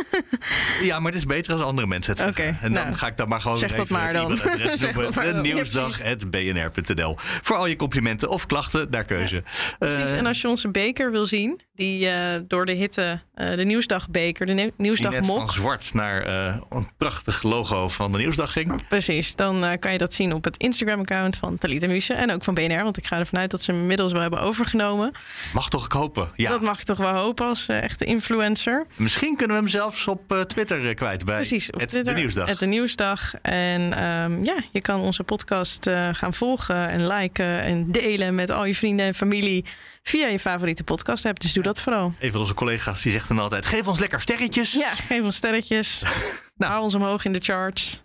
Ja, 0.80 0.98
maar 0.98 1.12
het 1.12 1.20
is 1.20 1.26
beter 1.26 1.52
als 1.52 1.62
andere 1.62 1.86
mensen 1.86 2.12
het 2.12 2.20
zeggen. 2.20 2.48
Oké, 2.48 2.58
en 2.64 2.72
dan 2.72 2.84
nou, 2.84 2.96
ga 2.96 3.06
ik 3.06 3.16
dan 3.16 3.28
maar 3.28 3.40
gewoon 3.40 3.58
zeg 3.58 3.72
even 3.72 3.82
dat 3.86 3.88
maar 3.88 4.12
dan. 4.12 4.36
Zeg 4.36 5.42
nieuwsdag.bnr.nl. 5.42 7.14
Voor 7.18 7.56
al 7.56 7.66
je 7.66 7.76
complimenten 7.76 8.28
of 8.28 8.46
klachten, 8.46 8.86
naar 8.90 9.04
keuze. 9.04 9.42
Precies. 9.78 10.10
Eh, 10.10 10.16
en 10.16 10.26
als 10.26 10.40
je 10.40 10.48
onze 10.48 10.68
beker 10.68 11.10
wil 11.10 11.26
zien, 11.26 11.60
die 11.74 12.08
eh, 12.08 12.40
door 12.46 12.66
de 12.66 12.72
hitte, 12.72 13.20
eh, 13.34 13.56
de 13.56 13.64
Nieuwsdagbeker, 13.64 14.46
de 14.46 14.52
Nieuw- 14.52 14.64
die 14.64 14.74
Nieuwsdag 14.76 15.12
net 15.12 15.26
van 15.26 15.50
zwart 15.50 15.94
naar 15.94 16.26
een 16.70 16.88
prachtig 16.96 17.42
logo 17.42 17.88
van 17.88 18.12
de 18.12 18.18
Nieuwsdag 18.18 18.52
ging. 18.52 18.88
Precies, 18.88 19.34
dan 19.34 19.78
kan 19.78 19.92
je 19.92 19.98
dat 19.98 20.14
zien 20.14 20.32
op 20.32 20.44
het 20.44 20.56
Instagram-account 20.56 21.36
van 21.36 21.58
Talita 21.58 21.86
Muse 21.86 22.14
en 22.14 22.30
ook 22.30 22.44
van 22.44 22.53
BNR. 22.54 22.82
Want 22.82 22.96
ik 22.96 23.06
ga 23.06 23.18
ervan 23.18 23.38
uit 23.38 23.50
dat 23.50 23.62
ze 23.62 23.70
hem 23.70 23.80
inmiddels 23.80 24.12
wel 24.12 24.20
hebben 24.20 24.40
overgenomen. 24.40 25.12
Mag 25.52 25.68
toch 25.68 25.84
ik 25.84 25.92
hopen? 25.92 26.30
Ja. 26.36 26.50
Dat 26.50 26.60
mag 26.60 26.78
ik 26.78 26.84
toch 26.84 26.98
wel 26.98 27.14
hopen 27.14 27.46
als 27.46 27.68
eh, 27.68 27.82
echte 27.82 28.04
influencer. 28.04 28.86
Misschien 28.96 29.36
kunnen 29.36 29.56
we 29.56 29.62
hem 29.62 29.70
zelfs 29.70 30.08
op 30.08 30.32
eh, 30.32 30.40
Twitter 30.40 30.88
eh, 30.88 30.94
kwijt 30.94 31.24
bij 31.24 31.34
Precies, 31.34 31.70
op 31.70 31.80
het, 31.80 31.88
Twitter, 31.88 32.14
de 32.14 32.20
Nieuwsdag. 32.20 32.48
Het 32.48 32.58
de 32.58 32.66
Nieuwsdag. 32.66 33.34
En 33.42 33.92
ehm, 33.92 34.44
ja, 34.44 34.56
je 34.72 34.80
kan 34.80 35.00
onze 35.00 35.22
podcast 35.22 35.90
gaan 36.12 36.34
volgen 36.34 36.88
en 36.88 37.06
liken 37.06 37.62
en 37.62 37.92
delen 37.92 38.34
met 38.34 38.50
al 38.50 38.64
je 38.64 38.74
vrienden 38.74 39.06
en 39.06 39.14
familie 39.14 39.64
via 40.02 40.26
je 40.26 40.38
favoriete 40.38 40.84
podcast 40.84 41.24
app. 41.24 41.40
Dus 41.40 41.52
doe 41.52 41.62
dat 41.62 41.80
vooral. 41.80 42.14
Een 42.20 42.30
van 42.30 42.40
onze 42.40 42.54
collega's 42.54 43.02
die 43.02 43.12
zegt 43.12 43.28
dan 43.28 43.38
altijd: 43.38 43.66
geef 43.66 43.86
ons 43.86 43.98
lekker 43.98 44.20
sterretjes. 44.20 44.72
Ja, 44.72 44.94
geef 44.94 45.22
ons 45.22 45.36
sterretjes. 45.36 46.02
Nou. 46.56 46.72
Hou 46.72 46.84
ons 46.84 46.94
omhoog 46.94 47.24
in 47.24 47.32
de 47.32 47.40
charts. 47.42 48.00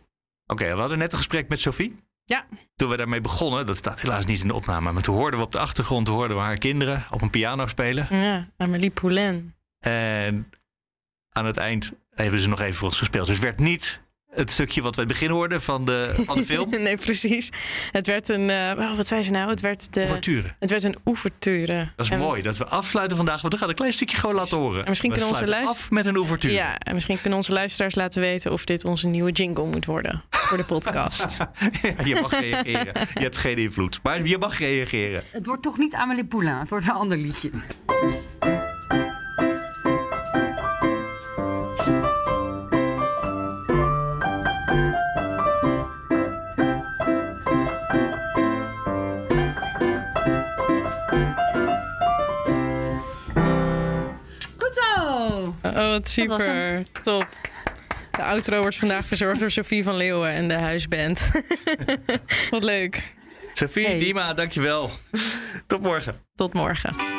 Oké, 0.48 0.74
we 0.74 0.80
hadden 0.80 0.98
net 0.98 1.12
een 1.12 1.18
gesprek 1.18 1.50
met 1.50 1.60
Sophie. 1.60 1.96
Ja. 2.30 2.46
Toen 2.76 2.90
we 2.90 2.98
daarmee 2.98 3.22
begonnen, 3.22 3.66
dat 3.66 3.78
staat 3.78 4.02
helaas 4.02 4.26
niet 4.26 4.42
in 4.42 4.48
de 4.48 4.54
opname, 4.54 4.92
maar 4.92 5.02
toen 5.02 5.16
hoorden 5.16 5.40
we 5.40 5.46
op 5.46 5.52
de 5.52 5.60
achtergrond 5.60 6.08
hoorden 6.08 6.38
we 6.38 6.44
haar 6.44 6.58
kinderen 6.58 7.04
op 7.10 7.22
een 7.22 7.30
piano 7.30 7.68
spelen. 7.68 8.08
Ja, 8.10 8.48
Amélie 8.58 8.90
Poulain. 8.90 9.56
En 9.80 10.52
aan 11.30 11.46
het 11.46 11.58
eind 11.58 11.94
hebben 12.10 12.40
ze 12.40 12.50
nog 12.50 12.60
even 12.60 12.74
voor 12.74 12.88
ons 12.88 12.98
gespeeld. 12.98 13.26
Dus 13.26 13.36
het 13.36 13.46
werd 13.46 13.60
niet 13.60 14.02
het 14.30 14.52
stukje 14.52 14.82
wat 14.82 14.96
we 14.96 15.02
in 15.02 15.08
het 15.08 15.18
begin 15.18 15.36
hoorden 15.36 15.62
van 15.62 15.86
de, 15.86 16.12
van 16.26 16.36
de 16.38 16.46
film. 16.46 16.70
nee, 16.84 16.98
precies. 16.98 17.50
Het 17.92 18.08
werd 18.08 18.30
een... 18.30 18.50
eh, 18.50 18.72
oh, 18.78 18.96
wat 18.96 19.08
zei 19.08 19.22
ze 19.24 19.32
nou? 19.32 19.50
Het 19.50 19.62
werd, 19.62 19.94
de, 19.94 20.00
Ouverture. 20.00 20.56
het 20.60 20.70
werd 20.70 20.84
een 20.84 20.96
ouverture. 21.04 21.92
Dat 21.96 22.06
is 22.06 22.12
En- 22.12 22.20
mooi 22.20 22.42
dat 22.42 22.58
we 22.58 22.66
afsluiten 22.66 23.18
vandaag, 23.18 23.42
want 23.42 23.54
we 23.54 23.60
gaan 23.60 23.70
een 23.70 23.76
klein 23.76 23.94
stukje 23.94 24.18
gewoon 24.18 24.36
laten 24.36 24.58
horen. 24.58 24.84
En 24.84 24.90
misschien 24.90 25.10
we 25.12 25.16
kunnen 25.18 25.34
onze 25.36 25.46
sluiten 25.46 25.66
luister- 25.68 25.86
af 25.86 25.92
met 25.92 26.06
een 26.06 26.16
ouverture. 26.16 26.54
Ja, 26.54 26.78
en 26.78 26.94
misschien 26.94 27.20
kunnen 27.22 27.40
onze 27.40 27.52
luisteraars 27.52 27.96
laten 27.96 28.22
weten 28.22 28.52
of 28.52 28.66
dit 28.66 28.86
onze 28.86 29.08
nieuwe 29.08 29.32
jingle 29.32 29.66
moet 29.66 29.86
worden 29.86 30.24
voor 30.30 30.58
de 30.58 30.64
podcast. 30.66 31.38
Ja, 31.82 31.94
je 32.06 32.18
mag 32.22 32.40
reageren. 32.40 32.94
Je 33.14 33.20
hebt 33.20 33.38
geen 33.38 33.58
invloed, 33.58 34.00
maar 34.04 34.28
je 34.28 34.38
mag 34.38 34.60
reageren. 34.60 35.24
Het 35.32 35.46
wordt 35.46 35.64
toch 35.64 35.78
niet 35.78 35.94
Amélie 35.94 36.26
Poulain, 36.26 36.60
het 36.60 36.70
wordt 36.70 36.86
een 36.86 36.92
ander 36.92 37.18
liedje. 37.18 37.50
Oh, 55.00 55.48
wat 55.92 56.10
super. 56.10 56.84
Top. 57.04 57.28
De 58.12 58.24
outro 58.24 58.62
wordt 58.62 58.76
vandaag 58.76 59.06
verzorgd 59.06 59.40
door 59.40 59.52
Sophie 59.52 59.84
van 59.84 59.96
Leeuwen 59.96 60.30
en 60.30 60.48
de 60.48 60.54
huisband. 60.54 61.32
wat 62.52 62.64
leuk. 62.64 63.04
Sophie, 63.54 63.86
Hey. 63.86 64.00
Dima, 64.00 64.34
dankjewel. 64.34 64.92
Tot 65.68 65.82
morgen. 65.82 66.16
Tot 66.36 66.54
morgen. 66.54 67.19